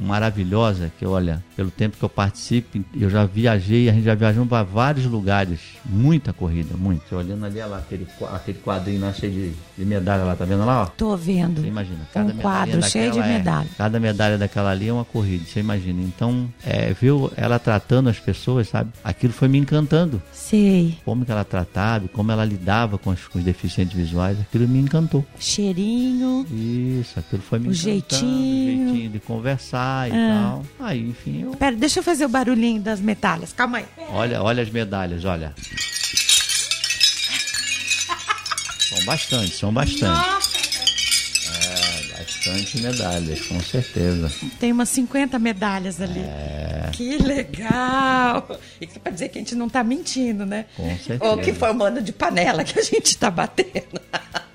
maravilhosa 0.46 0.92
que, 0.98 1.06
olha, 1.06 1.42
pelo 1.56 1.70
tempo 1.70 1.96
que 1.96 2.02
eu 2.04 2.08
participo, 2.08 2.78
eu 2.94 3.08
já 3.08 3.24
viajei, 3.24 3.88
a 3.88 3.92
gente 3.92 4.04
já 4.04 4.14
viajou 4.14 4.44
para 4.46 4.62
vários 4.62 5.06
lugares, 5.06 5.60
muita 5.84 6.32
corrida, 6.32 6.76
muito. 6.76 7.02
Você 7.08 7.14
Olhando 7.14 7.44
ali, 7.46 7.58
lá, 7.60 7.78
aquele, 7.78 8.06
aquele 8.34 8.58
quadrinho 8.58 9.00
lá 9.00 9.12
cheio 9.12 9.32
de, 9.32 9.52
de 9.78 9.84
medalha 9.84 10.24
lá, 10.24 10.36
tá 10.36 10.44
vendo 10.44 10.64
lá, 10.64 10.82
ó? 10.82 10.86
Tô 10.86 11.16
vendo. 11.16 11.60
Você 11.62 11.66
imagina, 11.68 11.96
Um 12.02 12.12
cada 12.12 12.32
quadro 12.34 12.74
medalhinha 12.76 12.90
cheio 12.90 13.12
de 13.12 13.18
é- 13.20 13.26
medalha. 13.38 13.68
cada 13.78 13.98
medalha 14.00 14.38
daquela 14.38 14.70
ali 14.70 14.88
é 14.88 14.92
uma 14.92 15.04
corrida, 15.04 15.44
você 15.46 15.60
imagina. 15.60 16.02
Então, 16.02 16.48
é, 16.64 16.92
viu 16.92 17.32
ela 17.36 17.58
tratando 17.58 18.08
as 18.10 18.18
pessoas, 18.18 18.68
sabe? 18.68 18.90
Aquilo 19.02 19.32
foi 19.32 19.48
me 19.48 19.58
encantando. 19.58 20.20
Sei. 20.32 20.98
Como 21.04 21.24
que 21.24 21.32
ela 21.32 21.44
tratava, 21.44 22.06
como 22.08 22.30
ela 22.30 22.44
lidava 22.44 22.98
com 22.98 23.10
os, 23.10 23.26
com 23.28 23.38
os 23.38 23.44
deficientes 23.44 23.96
visuais, 23.96 24.38
aquilo 24.40 24.68
me 24.68 24.78
encantou. 24.78 25.24
Cheirinho. 25.38 26.46
Isso, 26.50 27.18
aquilo 27.18 27.42
foi 27.42 27.58
me 27.58 27.68
O 27.68 27.72
encantando. 27.72 27.90
jeitinho. 27.90 28.26
O 28.26 28.88
jeitinho 28.90 29.10
de 29.10 29.18
conversar 29.20 30.08
e 30.10 30.12
Ah. 30.12 30.25
Tal. 30.28 30.66
Aí, 30.80 31.08
enfim, 31.08 31.42
eu... 31.42 31.50
Pera, 31.52 31.76
deixa 31.76 32.00
eu 32.00 32.02
fazer 32.02 32.24
o 32.24 32.28
barulhinho 32.28 32.80
das 32.80 33.00
medalhas. 33.00 33.52
Calma 33.52 33.78
aí. 33.78 33.86
Olha, 34.10 34.42
olha 34.42 34.62
as 34.62 34.70
medalhas, 34.70 35.24
olha. 35.24 35.54
São 38.88 39.04
bastante, 39.04 39.56
são 39.56 39.72
bastante. 39.72 40.46
É, 41.48 42.18
bastante 42.18 42.80
medalhas, 42.80 43.40
com 43.46 43.60
certeza. 43.60 44.32
Tem 44.60 44.72
umas 44.72 44.88
50 44.90 45.38
medalhas 45.38 46.00
ali. 46.00 46.20
É. 46.20 46.90
Que 46.92 47.18
legal! 47.18 48.58
Isso 48.80 48.98
pra 49.00 49.12
dizer 49.12 49.28
que 49.28 49.38
a 49.38 49.40
gente 49.40 49.54
não 49.54 49.68
tá 49.68 49.82
mentindo, 49.82 50.46
né? 50.46 50.66
Com 50.76 50.88
certeza. 50.98 51.24
Ou 51.24 51.38
que 51.38 51.52
foi 51.52 51.70
um 51.72 51.74
mano 51.74 52.00
de 52.00 52.12
panela 52.12 52.64
que 52.64 52.78
a 52.78 52.82
gente 52.82 53.18
tá 53.18 53.30
batendo. 53.30 54.00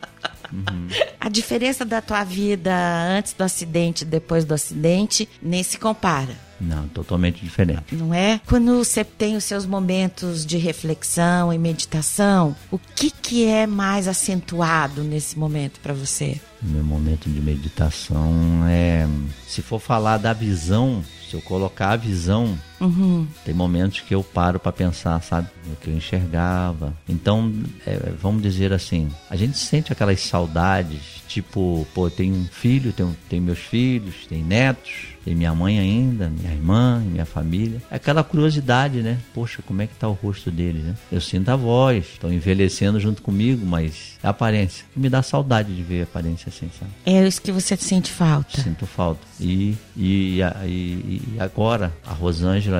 Uhum. 0.52 0.88
A 1.20 1.30
diferença 1.30 1.86
da 1.86 2.02
tua 2.02 2.24
vida 2.24 2.74
antes 3.10 3.34
do 3.34 3.44
acidente 3.44 4.04
e 4.04 4.08
depois 4.08 4.46
do 4.46 4.54
acidente 4.54 5.28
nem 5.42 5.64
se 5.64 5.78
compara. 5.78 6.36
Não, 6.60 6.88
totalmente 6.90 7.44
diferente. 7.44 7.96
Não 7.96 8.14
é? 8.14 8.40
Quando 8.46 8.78
você 8.78 9.04
tem 9.04 9.36
os 9.36 9.44
seus 9.44 9.66
momentos 9.66 10.46
de 10.46 10.58
reflexão 10.58 11.52
e 11.52 11.58
meditação, 11.58 12.56
o 12.70 12.78
que 12.78 13.10
que 13.10 13.46
é 13.48 13.66
mais 13.66 14.08
acentuado 14.08 15.04
nesse 15.04 15.40
momento 15.40 15.80
pra 15.80 15.94
você? 15.94 16.40
Meu 16.62 16.84
momento 16.84 17.28
de 17.28 17.42
meditação 17.42 18.32
é. 18.68 19.08
Se 19.48 19.64
for 19.64 19.80
falar 19.80 20.18
da 20.18 20.34
visão, 20.34 21.04
se 21.28 21.34
eu 21.34 21.42
colocar 21.42 21.92
a 21.92 21.96
visão, 21.96 22.58
Uhum. 22.82 23.28
tem 23.46 23.54
momentos 23.54 24.02
que 24.02 24.14
eu 24.16 24.24
paro 24.24 24.60
para 24.60 24.72
pensar, 24.72 25.22
sabe? 25.22 25.48
O 25.72 25.76
que 25.78 25.90
eu 25.90 25.96
enxergava. 25.96 26.94
Então, 27.08 27.54
é, 27.86 28.12
vamos 28.20 28.42
dizer 28.42 28.74
assim, 28.74 29.10
a 29.30 29.36
gente 29.36 29.58
sente 29.58 29.92
aquelas 29.94 30.20
saudades, 30.22 31.22
tipo, 31.28 31.88
pô, 31.94 32.10
tem 32.10 32.32
um 32.34 32.46
filho, 32.52 32.92
tem, 32.92 33.08
tem 33.30 33.40
meus 33.40 33.60
filhos, 33.60 34.26
tem 34.28 34.44
netos, 34.44 34.92
tem 35.24 35.36
minha 35.36 35.54
mãe 35.54 35.80
ainda, 35.80 36.30
minha 36.30 36.52
irmã, 36.52 37.00
minha 37.06 37.26
família. 37.26 37.82
É 37.92 37.96
Aquela 37.96 38.24
curiosidade, 38.24 39.02
né? 39.02 39.20
Poxa, 39.34 39.62
como 39.66 39.82
é 39.82 39.88
que 39.88 39.94
tá 39.96 40.08
o 40.08 40.14
rosto 40.14 40.50
deles, 40.50 40.84
né? 40.84 40.96
Eu 41.12 41.22
sinto 41.22 41.50
a 41.50 41.56
voz, 41.56 42.06
estão 42.14 42.34
envelhecendo 42.34 43.00
junto 43.00 43.22
comigo, 43.22 43.64
mas 43.66 44.18
é 44.24 44.28
a 44.28 44.32
aparência. 44.32 44.84
Me 44.96 45.08
dá 45.10 45.22
saudade 45.22 45.74
de 45.76 45.84
ver 45.84 46.02
a 46.02 46.04
aparência 46.04 46.50
assim, 46.50 46.70
sabe? 46.80 46.92
É 47.06 47.26
isso 47.28 47.42
que 47.42 47.52
você 47.52 47.78
sente 47.78 48.12
falta. 48.12 48.60
Sinto 48.62 48.86
falta. 48.88 49.22
E, 49.40 49.76
e, 49.96 50.42
e- 50.66 51.22
e 51.36 51.38
agora, 51.40 51.94
a 52.06 52.14
Rosângela 52.14 52.71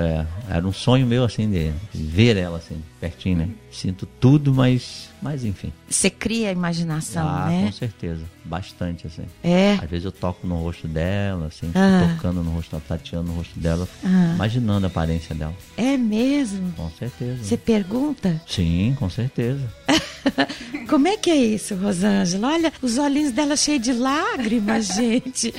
era 0.50 0.68
um 0.68 0.72
sonho 0.74 1.06
meu, 1.06 1.24
assim, 1.24 1.50
de 1.50 1.72
ver 1.94 2.38
ela, 2.38 2.58
assim, 2.58 2.82
pertinho, 3.00 3.38
né? 3.38 3.50
Sinto 3.72 4.06
tudo, 4.06 4.54
mas, 4.54 5.10
mas 5.22 5.44
enfim. 5.46 5.72
Você 5.90 6.10
cria 6.10 6.50
a 6.50 6.52
imaginação, 6.52 7.28
ah, 7.28 7.48
né? 7.48 7.66
com 7.66 7.72
certeza. 7.72 8.24
Bastante, 8.44 9.08
assim. 9.08 9.24
É. 9.44 9.74
Às 9.82 9.90
vezes 9.90 10.06
eu 10.06 10.12
toco 10.12 10.46
no 10.46 10.56
rosto 10.56 10.88
dela, 10.88 11.48
assim, 11.48 11.72
Ah. 11.74 12.16
tocando 12.16 12.44
no 12.44 12.52
rosto, 12.52 12.82
tateando 12.88 13.32
no 13.32 13.38
rosto 13.38 13.58
dela, 13.60 13.88
Ah. 14.04 14.34
imaginando 14.36 14.86
a 14.86 14.90
aparência 14.90 15.34
dela. 15.36 15.54
É 15.78 15.96
mesmo? 15.98 16.72
Com 16.74 16.90
certeza. 16.92 17.44
Você 17.44 17.58
pergunta? 17.58 18.42
Sim, 18.48 18.96
com 19.00 19.10
certeza. 19.10 19.62
Como 20.90 21.08
é 21.08 21.18
que 21.18 21.30
é 21.30 21.36
isso, 21.36 21.76
Rosângela? 21.76 22.50
Olha, 22.50 22.74
os 22.82 22.98
olhinhos 22.98 23.32
dela 23.32 23.56
cheios 23.56 23.82
de 23.82 23.94
lágrimas, 23.94 24.88
gente. 24.94 25.54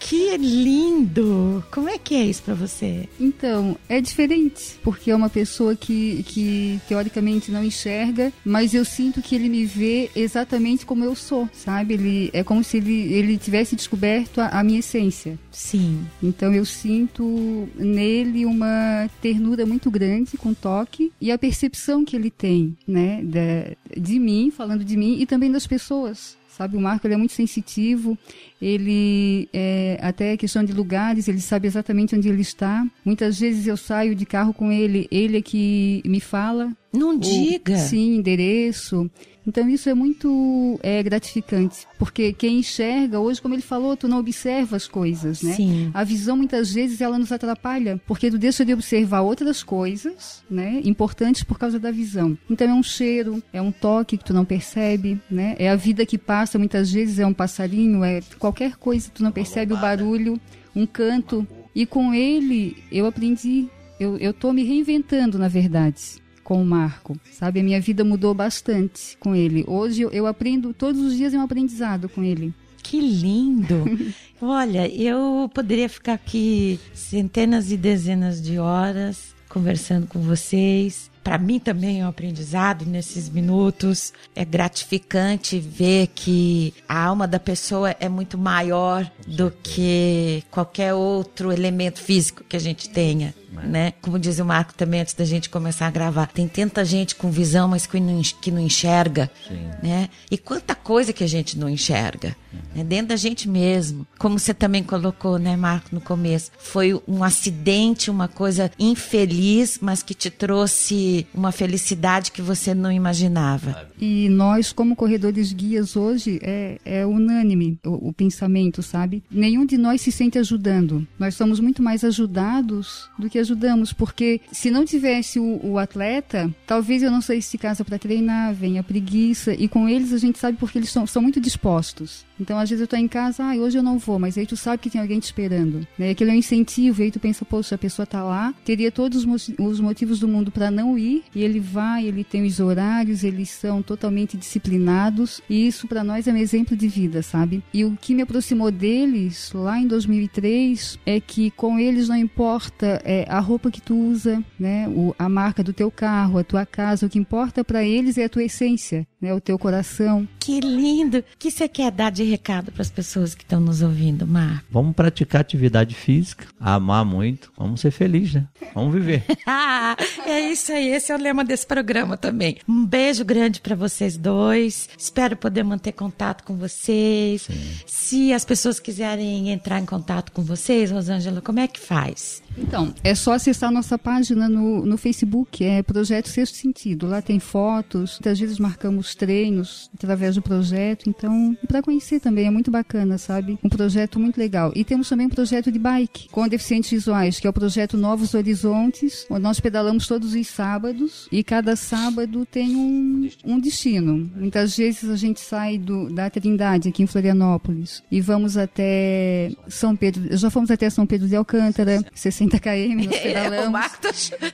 Que 0.00 0.36
lindo! 0.36 1.62
Como 1.70 1.88
é 1.88 1.98
que 1.98 2.14
é 2.14 2.24
isso 2.24 2.42
pra 2.42 2.54
você? 2.54 3.08
Então, 3.20 3.76
é 3.88 4.00
diferente, 4.00 4.78
porque 4.82 5.10
é 5.10 5.16
uma 5.16 5.28
pessoa 5.28 5.74
que, 5.76 6.22
que 6.24 6.80
teoricamente 6.88 7.50
não 7.50 7.62
enxerga, 7.64 8.32
mas 8.44 8.74
eu 8.74 8.84
sinto 8.84 9.20
que 9.20 9.34
ele 9.34 9.48
me 9.48 9.64
vê 9.66 10.10
exatamente 10.14 10.86
como 10.86 11.04
eu 11.04 11.14
sou, 11.14 11.48
sabe? 11.52 11.94
Ele, 11.94 12.30
é 12.32 12.42
como 12.44 12.62
se 12.64 12.76
ele, 12.78 13.12
ele 13.12 13.36
tivesse 13.36 13.74
descoberto 13.76 14.40
a, 14.40 14.48
a 14.48 14.64
minha 14.64 14.78
essência. 14.80 15.38
Sim. 15.50 16.06
Então 16.22 16.54
eu 16.54 16.64
sinto 16.64 17.68
nele 17.76 18.46
uma 18.46 19.10
ternura 19.20 19.66
muito 19.66 19.90
grande 19.90 20.36
com 20.36 20.54
toque 20.54 21.12
e 21.20 21.30
a 21.32 21.38
percepção 21.38 22.04
que 22.04 22.14
ele 22.16 22.30
tem, 22.30 22.76
né, 22.86 23.20
da- 23.24 23.74
de 24.00 24.18
mim, 24.18 24.50
falando 24.50 24.84
de 24.84 24.96
mim 24.96 25.18
e 25.20 25.26
também 25.26 25.50
das 25.50 25.66
pessoas. 25.66 26.36
Sabe, 26.58 26.76
o 26.76 26.80
Marco 26.80 27.06
ele 27.06 27.14
é 27.14 27.16
muito 27.16 27.32
sensitivo, 27.34 28.18
ele, 28.60 29.48
é, 29.52 29.96
até 30.02 30.36
questão 30.36 30.64
de 30.64 30.72
lugares, 30.72 31.28
ele 31.28 31.40
sabe 31.40 31.68
exatamente 31.68 32.16
onde 32.16 32.28
ele 32.28 32.42
está. 32.42 32.84
Muitas 33.04 33.38
vezes 33.38 33.68
eu 33.68 33.76
saio 33.76 34.12
de 34.12 34.26
carro 34.26 34.52
com 34.52 34.72
ele, 34.72 35.06
ele 35.08 35.38
é 35.38 35.40
que 35.40 36.02
me 36.04 36.18
fala. 36.18 36.72
Não 36.92 37.16
o- 37.16 37.18
diga. 37.18 37.76
Sim, 37.76 38.16
endereço. 38.16 39.10
Então 39.46 39.66
isso 39.66 39.88
é 39.88 39.94
muito 39.94 40.78
é, 40.82 41.02
gratificante, 41.02 41.86
porque 41.98 42.34
quem 42.34 42.58
enxerga, 42.58 43.18
hoje 43.18 43.40
como 43.40 43.54
ele 43.54 43.62
falou, 43.62 43.96
tu 43.96 44.06
não 44.06 44.18
observa 44.18 44.76
as 44.76 44.86
coisas, 44.86 45.40
né? 45.42 45.54
Sim. 45.54 45.90
A 45.94 46.04
visão 46.04 46.36
muitas 46.36 46.70
vezes 46.70 47.00
ela 47.00 47.18
nos 47.18 47.32
atrapalha, 47.32 47.98
porque 48.06 48.30
tu 48.30 48.36
deixa 48.36 48.62
de 48.62 48.74
observar 48.74 49.22
outras 49.22 49.62
coisas, 49.62 50.42
né, 50.50 50.82
importantes 50.84 51.42
por 51.44 51.58
causa 51.58 51.78
da 51.78 51.90
visão. 51.90 52.36
Então 52.50 52.68
é 52.68 52.74
um 52.74 52.82
cheiro, 52.82 53.42
é 53.50 53.62
um 53.62 53.72
toque 53.72 54.18
que 54.18 54.24
tu 54.24 54.34
não 54.34 54.44
percebe, 54.44 55.18
né? 55.30 55.56
É 55.58 55.70
a 55.70 55.76
vida 55.76 56.04
que 56.04 56.18
passa, 56.18 56.58
muitas 56.58 56.92
vezes 56.92 57.18
é 57.18 57.26
um 57.26 57.32
passarinho, 57.32 58.04
é 58.04 58.20
qualquer 58.38 58.76
coisa 58.76 59.10
tu 59.14 59.22
não 59.22 59.32
percebe 59.32 59.72
o 59.72 59.78
barulho, 59.78 60.38
um 60.76 60.84
canto. 60.84 61.46
E 61.74 61.86
com 61.86 62.12
ele 62.12 62.76
eu 62.92 63.06
aprendi, 63.06 63.66
eu 63.98 64.18
eu 64.18 64.34
tô 64.34 64.52
me 64.52 64.62
reinventando, 64.62 65.38
na 65.38 65.48
verdade. 65.48 66.18
Com 66.48 66.62
o 66.62 66.64
Marco, 66.64 67.14
sabe? 67.30 67.60
A 67.60 67.62
minha 67.62 67.78
vida 67.78 68.02
mudou 68.02 68.32
bastante 68.32 69.18
com 69.20 69.36
ele. 69.36 69.66
Hoje 69.66 70.00
eu, 70.00 70.10
eu 70.12 70.26
aprendo, 70.26 70.72
todos 70.72 70.98
os 70.98 71.14
dias 71.14 71.34
é 71.34 71.38
um 71.38 71.42
aprendizado 71.42 72.08
com 72.08 72.24
ele. 72.24 72.54
Que 72.82 72.98
lindo! 72.98 73.84
Olha, 74.40 74.88
eu 74.88 75.50
poderia 75.52 75.90
ficar 75.90 76.14
aqui 76.14 76.80
centenas 76.94 77.70
e 77.70 77.76
dezenas 77.76 78.40
de 78.40 78.58
horas 78.58 79.36
conversando 79.48 80.06
com 80.06 80.20
vocês. 80.20 81.10
Para 81.24 81.36
mim 81.36 81.58
também 81.58 82.00
é 82.00 82.04
um 82.06 82.08
aprendizado 82.08 82.86
nesses 82.86 83.28
minutos. 83.28 84.12
É 84.34 84.44
gratificante 84.44 85.58
ver 85.58 86.06
que 86.14 86.72
a 86.88 87.04
alma 87.04 87.28
da 87.28 87.38
pessoa 87.38 87.94
é 88.00 88.08
muito 88.08 88.38
maior 88.38 89.10
do 89.26 89.50
que 89.50 90.42
qualquer 90.50 90.94
outro 90.94 91.52
elemento 91.52 92.00
físico 92.00 92.44
que 92.48 92.56
a 92.56 92.60
gente 92.60 92.88
tenha. 92.88 93.34
Né? 93.50 93.92
Como 94.02 94.18
diz 94.18 94.38
o 94.38 94.44
Marco 94.44 94.74
também 94.74 95.00
antes 95.00 95.14
da 95.14 95.24
gente 95.24 95.48
começar 95.48 95.86
a 95.86 95.90
gravar, 95.90 96.26
tem 96.26 96.46
tanta 96.46 96.84
gente 96.84 97.14
com 97.14 97.30
visão, 97.30 97.68
mas 97.68 97.86
que 97.86 97.98
não, 97.98 98.20
que 98.20 98.50
não 98.50 98.60
enxerga, 98.60 99.30
Sim. 99.46 99.68
né? 99.82 100.08
E 100.30 100.36
quanta 100.36 100.74
coisa 100.74 101.12
que 101.12 101.24
a 101.24 101.26
gente 101.26 101.58
não 101.58 101.68
enxerga, 101.68 102.36
né? 102.74 102.84
dentro 102.84 103.08
da 103.08 103.16
gente 103.16 103.48
mesmo. 103.48 104.06
Como 104.18 104.38
você 104.38 104.52
também 104.52 104.82
colocou, 104.82 105.38
né, 105.38 105.56
Marco, 105.56 105.88
no 105.92 106.00
começo, 106.00 106.50
foi 106.58 107.00
um 107.06 107.24
acidente, 107.24 108.10
uma 108.10 108.28
coisa 108.28 108.70
infeliz, 108.78 109.78
mas 109.80 110.02
que 110.02 110.14
te 110.14 110.30
trouxe 110.30 111.26
uma 111.34 111.52
felicidade 111.52 112.32
que 112.32 112.42
você 112.42 112.74
não 112.74 112.92
imaginava. 112.92 113.88
E 114.00 114.28
nós, 114.28 114.72
como 114.72 114.94
corredores 114.94 115.52
guias 115.52 115.96
hoje, 115.96 116.38
é, 116.42 116.78
é 116.84 117.06
unânime 117.06 117.78
o, 117.84 118.08
o 118.08 118.12
pensamento, 118.12 118.82
sabe? 118.82 119.22
Nenhum 119.30 119.66
de 119.66 119.76
nós 119.76 120.00
se 120.00 120.12
sente 120.12 120.38
ajudando. 120.38 121.06
Nós 121.18 121.34
somos 121.34 121.60
muito 121.60 121.82
mais 121.82 122.04
ajudados 122.04 123.08
do 123.18 123.28
que 123.28 123.37
ajudamos, 123.38 123.92
porque 123.92 124.40
se 124.52 124.70
não 124.70 124.84
tivesse 124.84 125.38
o, 125.38 125.60
o 125.62 125.78
atleta, 125.78 126.52
talvez 126.66 127.02
eu 127.02 127.10
não 127.10 127.20
saísse 127.20 127.52
de 127.52 127.58
casa 127.58 127.84
para 127.84 127.98
treinar, 127.98 128.54
venha 128.54 128.82
preguiça, 128.82 129.52
e 129.52 129.68
com 129.68 129.88
eles 129.88 130.12
a 130.12 130.18
gente 130.18 130.38
sabe 130.38 130.58
porque 130.58 130.78
eles 130.78 130.90
são, 130.90 131.06
são 131.06 131.22
muito 131.22 131.40
dispostos. 131.40 132.26
Então, 132.40 132.58
às 132.58 132.70
vezes 132.70 132.80
eu 132.80 132.86
tô 132.86 132.96
em 132.96 133.08
casa, 133.08 133.42
ah, 133.44 133.56
hoje 133.56 133.78
eu 133.78 133.82
não 133.82 133.98
vou, 133.98 134.18
mas 134.18 134.38
aí 134.38 134.46
tu 134.46 134.56
sabe 134.56 134.78
que 134.78 134.90
tem 134.90 135.00
alguém 135.00 135.18
te 135.18 135.24
esperando, 135.24 135.86
né? 135.98 136.10
Aquilo 136.10 136.30
é 136.30 136.34
um 136.34 136.36
incentivo, 136.36 137.00
e 137.00 137.04
aí 137.04 137.10
tu 137.10 137.18
pensa, 137.18 137.44
poxa, 137.44 137.74
a 137.74 137.78
pessoa 137.78 138.06
tá 138.06 138.22
lá, 138.22 138.54
teria 138.64 138.92
todos 138.92 139.26
os 139.58 139.80
motivos 139.80 140.20
do 140.20 140.28
mundo 140.28 140.50
para 140.50 140.70
não 140.70 140.96
ir, 140.96 141.24
e 141.34 141.42
ele 141.42 141.58
vai, 141.58 142.06
ele 142.06 142.22
tem 142.22 142.44
os 142.46 142.60
horários, 142.60 143.24
eles 143.24 143.50
são 143.50 143.82
totalmente 143.82 144.36
disciplinados, 144.36 145.40
e 145.50 145.66
isso 145.66 145.88
para 145.88 146.04
nós 146.04 146.28
é 146.28 146.32
um 146.32 146.36
exemplo 146.36 146.76
de 146.76 146.86
vida, 146.86 147.22
sabe? 147.22 147.62
E 147.74 147.84
o 147.84 147.96
que 148.00 148.14
me 148.14 148.22
aproximou 148.22 148.70
deles 148.70 149.50
lá 149.52 149.78
em 149.78 149.86
2003 149.86 150.98
é 151.04 151.20
que 151.20 151.50
com 151.50 151.78
eles 151.78 152.08
não 152.08 152.16
importa 152.16 153.00
é, 153.04 153.26
a 153.28 153.38
roupa 153.40 153.70
que 153.70 153.80
tu 153.80 153.96
usa, 153.96 154.42
né? 154.58 154.88
O, 154.88 155.14
a 155.18 155.28
marca 155.28 155.62
do 155.62 155.72
teu 155.72 155.90
carro, 155.90 156.38
a 156.38 156.44
tua 156.44 156.64
casa, 156.64 157.06
o 157.06 157.08
que 157.08 157.18
importa 157.18 157.62
para 157.62 157.84
eles 157.84 158.18
é 158.18 158.24
a 158.24 158.28
tua 158.28 158.44
essência, 158.44 159.06
né? 159.20 159.34
O 159.34 159.40
teu 159.40 159.58
coração. 159.58 160.26
Que 160.38 160.60
lindo! 160.60 161.18
O 161.18 161.24
que 161.38 161.50
você 161.50 161.68
quer 161.68 161.90
dar 161.90 162.10
de 162.10 162.24
recado 162.24 162.72
para 162.72 162.82
as 162.82 162.90
pessoas 162.90 163.34
que 163.34 163.42
estão 163.42 163.60
nos 163.60 163.82
ouvindo, 163.82 164.26
Marco? 164.26 164.64
Vamos 164.70 164.94
praticar 164.94 165.40
atividade 165.40 165.94
física, 165.94 166.46
amar 166.58 167.04
muito, 167.04 167.52
vamos 167.56 167.80
ser 167.80 167.90
felizes, 167.90 168.34
né? 168.34 168.46
Vamos 168.74 168.94
viver. 168.94 169.24
ah, 169.46 169.96
é 170.26 170.40
isso 170.50 170.72
aí, 170.72 170.88
esse 170.88 171.12
é 171.12 171.14
o 171.14 171.18
lema 171.18 171.44
desse 171.44 171.66
programa 171.66 172.16
também. 172.16 172.58
Um 172.68 172.84
beijo 172.86 173.24
grande 173.24 173.60
para 173.60 173.74
vocês 173.74 174.16
dois. 174.16 174.88
Espero 174.96 175.36
poder 175.36 175.62
manter 175.62 175.92
contato 175.92 176.44
com 176.44 176.56
vocês. 176.56 177.42
Sim. 177.42 177.80
Se 177.86 178.32
as 178.32 178.44
pessoas 178.44 178.80
quiserem 178.80 179.50
entrar 179.50 179.80
em 179.80 179.86
contato 179.86 180.32
com 180.32 180.42
vocês, 180.42 180.90
Rosângela, 180.90 181.42
como 181.42 181.60
é 181.60 181.68
que 181.68 181.80
faz? 181.80 182.42
Então, 182.56 182.94
é 183.04 183.14
só 183.14 183.32
acessar 183.32 183.70
nossa 183.70 183.98
página 183.98 184.48
no, 184.48 184.84
no 184.84 184.96
Facebook, 184.96 185.64
é 185.64 185.82
Projeto 185.82 186.28
Sexto 186.28 186.56
Sentido. 186.56 187.06
Lá 187.06 187.22
tem 187.22 187.38
fotos, 187.38 188.12
muitas 188.12 188.38
vezes 188.38 188.58
marcamos 188.58 189.07
treinos 189.14 189.90
através 189.94 190.34
do 190.34 190.42
projeto, 190.42 191.08
então, 191.08 191.56
para 191.66 191.82
conhecer 191.82 192.20
também, 192.20 192.46
é 192.46 192.50
muito 192.50 192.70
bacana, 192.70 193.18
sabe? 193.18 193.58
Um 193.62 193.68
projeto 193.68 194.18
muito 194.18 194.38
legal. 194.38 194.72
E 194.74 194.84
temos 194.84 195.08
também 195.08 195.26
um 195.26 195.30
projeto 195.30 195.70
de 195.70 195.78
bike 195.78 196.28
com 196.30 196.46
deficientes 196.48 196.90
visuais, 196.90 197.38
que 197.40 197.46
é 197.46 197.50
o 197.50 197.52
projeto 197.52 197.96
Novos 197.96 198.34
Horizontes, 198.34 199.26
onde 199.30 199.42
nós 199.42 199.60
pedalamos 199.60 200.06
todos 200.06 200.34
os 200.34 200.46
sábados 200.46 201.28
e 201.30 201.42
cada 201.44 201.76
sábado 201.76 202.46
tem 202.46 202.74
um, 202.76 203.28
um 203.44 203.60
destino. 203.60 204.30
Muitas 204.36 204.76
vezes 204.76 205.08
a 205.10 205.16
gente 205.16 205.40
sai 205.40 205.78
do, 205.78 206.12
da 206.12 206.28
Trindade, 206.30 206.88
aqui 206.88 207.02
em 207.02 207.06
Florianópolis, 207.06 208.02
e 208.10 208.20
vamos 208.20 208.56
até 208.56 209.50
São 209.68 209.94
Pedro, 209.94 210.36
já 210.36 210.50
fomos 210.50 210.70
até 210.70 210.88
São 210.90 211.06
Pedro 211.06 211.28
de 211.28 211.36
Alcântara, 211.36 212.04
60 212.14 212.58
km, 212.58 213.04
nós 213.06 213.18
pedalamos. 213.22 213.80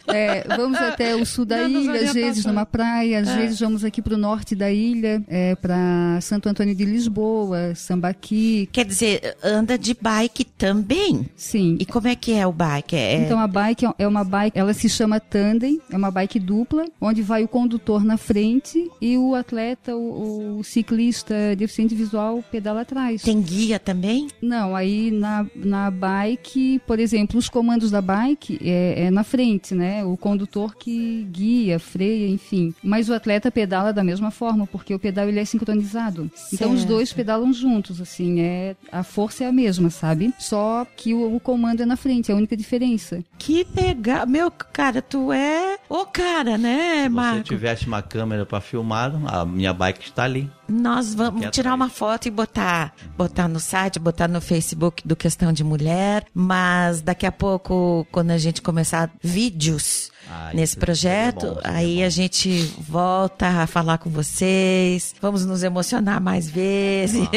É, 0.09 0.45
vamos 0.57 0.79
até 0.79 1.15
o 1.15 1.25
sul 1.25 1.45
da 1.45 1.63
ilha, 1.69 1.93
às 2.09 2.13
vezes 2.13 2.45
numa 2.45 2.67
praia, 2.67 3.21
às 3.21 3.29
É. 3.29 3.37
vezes 3.37 3.61
vamos 3.61 3.85
aqui 3.85 4.03
para 4.03 4.15
o 4.15 4.19
norte 4.19 4.44
da 4.53 4.73
ilha, 4.73 5.23
é, 5.29 5.55
para 5.55 6.19
Santo 6.21 6.49
Antônio 6.49 6.75
de 6.75 6.85
Lisboa, 6.85 7.73
Sambaqui, 7.77 8.69
Quer 8.73 8.85
dizer, 8.85 9.37
anda 9.45 9.79
de 9.79 9.95
bike 9.95 10.45
também. 10.45 11.27
sim. 11.37 11.77
E 11.79 11.87
como 11.87 12.09
é 12.09 12.17
que 12.17 12.33
é 12.33 12.45
o 12.45 12.53
bike? 12.53 12.97
É, 12.97 13.23
Então 13.23 13.39
a 13.39 13.47
bike 13.47 13.87
é 13.97 14.09
uma 14.09 14.25
bike, 14.25 14.59
ela 14.59 14.75
se 14.75 14.89
chama 14.89 15.21
tandem, 15.21 15.81
é 15.89 15.97
uma 15.97 16.11
bike 16.11 16.41
dupla, 16.41 16.85
onde 17.01 17.23
vai 17.23 17.45
o 17.45 17.49
condutor 17.49 18.03
na 18.05 18.17
frente 18.17 18.91
e 19.01 19.17
o 19.17 19.35
atleta, 19.37 19.95
o, 19.95 20.59
o 20.59 20.65
ciclista 20.65 21.35
deficiente 21.57 21.95
visual 21.95 22.43
pedala 22.51 22.81
atrás. 22.81 23.23
tem 23.23 23.41
guia 23.41 23.79
também? 23.79 24.27
Não, 24.43 24.75
aí 24.75 25.11
na, 25.13 25.47
na 25.55 25.91
bike, 25.91 26.81
por 26.87 26.99
exemplo, 26.99 27.39
os 27.39 27.49
comandos 27.49 27.91
da 27.91 28.01
bike 28.01 28.59
é, 28.65 29.05
é 29.07 29.11
na 29.11 29.23
frente, 29.23 29.75
né? 29.75 30.05
O 30.05 30.17
condutor 30.17 30.75
que 30.75 31.27
guia, 31.31 31.79
freia, 31.79 32.29
enfim. 32.29 32.75
Mas 32.83 33.09
o 33.09 33.15
atleta 33.15 33.51
pedala 33.51 33.93
da 33.93 34.03
mesma 34.03 34.31
forma, 34.35 34.67
porque 34.67 34.95
o 34.95 34.99
pedal 34.99 35.29
ele 35.29 35.41
é 35.41 35.45
sincronizado. 35.45 36.31
Então 36.53 36.73
os 36.73 36.81
Certo. 36.81 36.89
dois 36.89 37.13
pedalam 37.13 37.53
juntos, 37.53 38.01
assim, 38.01 38.41
é 38.41 38.77
a 38.93 39.03
força 39.03 39.45
é 39.45 39.47
a 39.47 39.53
mesma, 39.53 39.89
sabe? 39.89 40.35
Só 40.39 40.87
que 40.97 41.15
o, 41.15 41.35
o 41.37 41.41
comando 41.41 41.83
é 41.83 41.87
na 41.87 41.97
frente, 41.97 42.31
é 42.31 42.35
a 42.35 42.37
única 42.37 42.57
diferença. 42.57 43.23
Que 43.39 43.67
legal. 43.75 44.27
Meu, 44.27 44.51
cara, 44.51 45.01
tu 45.01 45.33
é 45.33 45.79
o 45.89 46.05
cara, 46.07 46.59
né, 46.59 46.95
Se 46.97 47.03
você 47.05 47.09
Marco? 47.09 47.43
tivesse 47.45 47.87
uma 47.87 48.03
câmera 48.03 48.45
para 48.45 48.61
filmar, 48.61 49.13
a 49.27 49.45
minha 49.45 49.73
bike 49.73 50.05
está 50.05 50.25
ali. 50.25 50.51
Nós 50.69 51.15
vamos 51.15 51.47
tirar 51.51 51.75
uma 51.75 51.89
foto 51.91 52.27
e 52.27 52.31
botar, 52.31 52.95
botar 53.19 53.49
no 53.49 53.61
site, 53.61 53.99
botar 53.99 54.29
no 54.29 54.41
Facebook 54.41 55.07
do 55.07 55.15
Questão 55.15 55.53
de 55.53 55.63
Mulher, 55.63 56.25
mas 56.35 57.01
daqui 57.03 57.27
a 57.27 57.33
pouco, 57.33 58.07
quando 58.11 58.31
a 58.31 58.39
gente 58.39 58.63
começar 58.63 59.11
vídeos 59.23 60.11
Ah, 60.31 60.51
nesse 60.55 60.77
projeto, 60.77 61.41
seria 61.41 61.55
bom, 61.55 61.61
seria 61.63 61.77
aí 61.79 61.97
bom. 61.99 62.05
a 62.05 62.09
gente 62.09 62.75
volta 62.89 63.47
a 63.47 63.67
falar 63.67 63.99
com 63.99 64.11
vocês, 64.11 65.15
vamos 65.21 65.45
nos 65.45 65.63
emocionar 65.63 66.21
mais 66.21 66.49
vezes. 66.51 67.29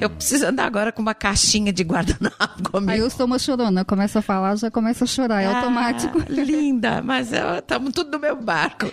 Eu 0.00 0.08
preciso 0.10 0.46
andar 0.46 0.64
agora 0.66 0.90
com 0.92 1.02
uma 1.02 1.14
caixinha 1.14 1.72
de 1.72 1.82
guardanapo 1.82 2.62
comigo. 2.70 2.90
Aí 2.92 2.98
eu 3.00 3.10
sou 3.10 3.26
uma 3.26 3.38
chorona, 3.38 3.84
começa 3.84 4.18
a 4.20 4.22
falar, 4.22 4.56
já 4.56 4.70
começa 4.70 5.04
a 5.04 5.06
chorar, 5.06 5.42
é 5.42 5.46
Ah, 5.46 5.58
automático. 5.58 6.18
linda, 6.28 7.02
mas 7.02 7.30
estamos 7.32 7.92
tudo 7.92 8.10
no 8.12 8.18
meu 8.18 8.36
barco. 8.40 8.86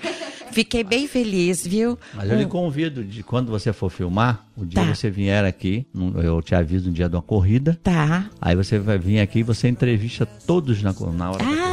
Fiquei 0.52 0.84
bem 0.84 1.08
feliz, 1.08 1.66
viu? 1.66 1.98
Mas 2.14 2.30
eu 2.30 2.38
lhe 2.38 2.46
Um- 2.46 2.50
convido, 2.50 3.04
de 3.04 3.22
quando 3.24 3.50
você 3.52 3.72
for 3.72 3.90
filmar, 3.90 4.46
o 4.56 4.66
dia 4.66 4.82
Tá. 4.84 4.94
você 4.96 5.10
vier 5.10 5.46
aqui, 5.46 5.86
eu 6.24 6.42
te 6.42 6.56
aviso 6.56 6.88
no 6.88 6.94
dia 6.94 7.08
de 7.08 7.16
uma 7.16 7.22
corrida, 7.22 7.80
Tá. 7.84 8.26
aí 8.42 8.56
você 8.56 8.80
vai 8.80 8.98
vir 8.98 9.20
aqui 9.20 9.40
e 9.40 9.44
você 9.44 9.68
entrevista 9.68 10.26
todos 10.26 10.82
na, 10.82 10.94
na 11.14 11.30
hora 11.32 11.38
da 11.40 11.46
corrida. 11.46 11.64
Ah, 11.64 11.67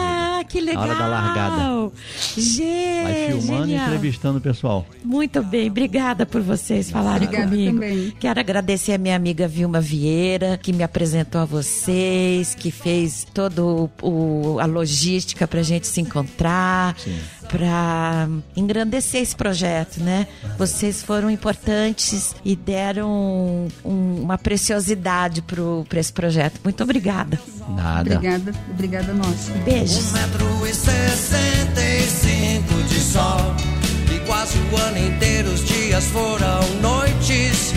que 0.55 0.61
legal. 0.61 0.85
hora 0.85 0.95
da 0.95 1.07
largada. 1.09 1.84
Gente, 2.37 3.03
Vai 3.03 3.27
filmando 3.33 3.69
e 3.71 3.75
entrevistando 3.75 4.39
o 4.39 4.41
pessoal. 4.41 4.87
Muito 5.05 5.43
bem, 5.43 5.69
obrigada 5.69 6.25
por 6.27 6.41
vocês 6.43 6.91
falarem 6.91 7.27
Obrigada 7.29 7.51
comigo. 7.51 7.73
também. 7.81 8.13
Quero 8.19 8.41
agradecer 8.41 8.93
a 8.93 8.99
minha 8.99 9.17
amiga 9.17 9.47
Vilma 9.49 9.81
Vieira, 9.81 10.59
que 10.61 10.73
me 10.73 10.83
apresentou 10.83 11.41
a 11.41 11.45
vocês, 11.45 12.55
que 12.55 12.71
fez 12.71 13.27
toda 13.35 13.63
a 14.61 14.67
logística 14.67 15.47
pra 15.47 15.63
gente 15.63 15.87
se 15.87 16.01
encontrar, 16.01 16.97
Sim. 16.99 17.17
pra 17.49 18.29
engrandecer 18.57 19.21
esse 19.23 19.35
projeto, 19.37 20.01
né? 20.01 20.27
Vocês 20.59 21.03
foram 21.03 21.31
importantes 21.31 22.35
e 22.45 22.57
deram 22.57 23.69
um- 23.85 24.21
uma 24.23 24.39
preciosidade 24.39 25.43
pro, 25.43 25.85
pra 25.89 26.01
esse 26.01 26.13
projeto. 26.13 26.61
Muito 26.65 26.83
obrigada. 26.83 27.39
Nada. 27.69 28.17
Obrigada, 28.17 28.53
obrigada 28.71 29.13
a 29.13 29.15
nós. 29.15 29.49
Beijos. 29.65 30.13
Um 30.13 30.17
foram 36.15 36.61
noites 36.81 37.73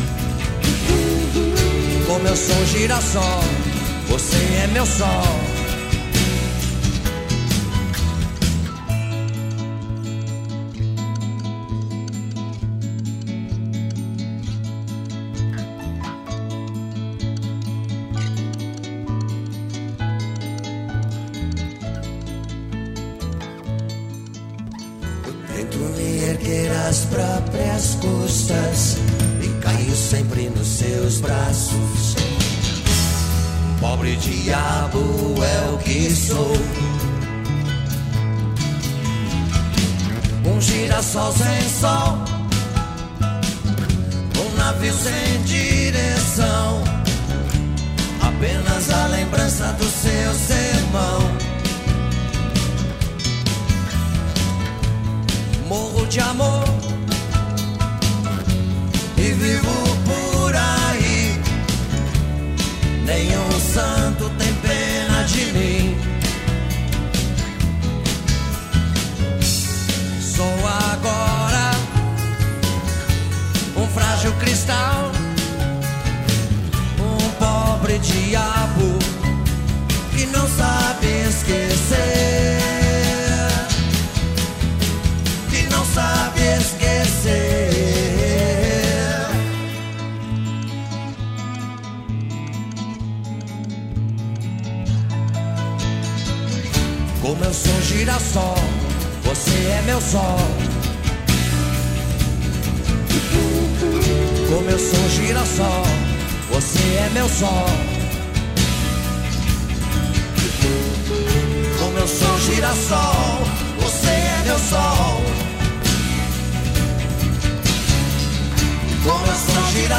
Como 2.06 2.28
eu 2.28 2.36
sou 2.36 2.66
girassol, 2.66 3.40
você 4.08 4.36
é 4.62 4.66
meu 4.66 4.84
sol. 4.84 5.24
Às 26.90 27.04
próprias 27.04 27.94
custas 28.00 28.96
e 29.40 29.48
caio 29.60 29.94
sempre 29.94 30.50
nos 30.50 30.66
seus 30.66 31.20
braços. 31.20 32.16
Pobre 33.78 34.16
diabo 34.16 34.98
é 35.40 35.70
o 35.72 35.78
que 35.78 36.10
sou. 36.10 36.52
Um 40.44 40.60
girassol 40.60 41.32
sem 41.32 41.68
sol, 41.68 42.18
um 44.36 44.56
navio 44.56 44.92
sem 44.92 45.42
direção. 45.44 46.82
Apenas 48.20 48.90
a 48.90 49.06
lembrança 49.06 49.72
do 49.74 49.84
seu 49.84 50.34
sermão. 50.34 51.50
morro 55.70 56.04
de 56.06 56.18
amor 56.18 56.79
vivo 59.50 59.89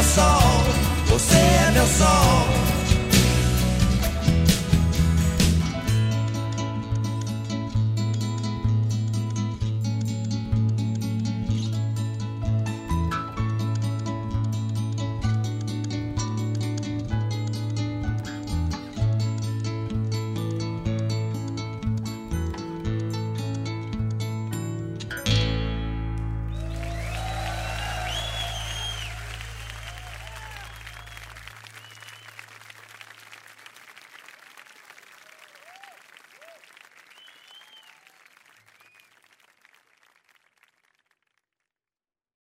Girassol, 0.02 0.64
você 1.10 1.38
é 1.38 1.72
meu 1.74 1.86
sol. 1.86 2.71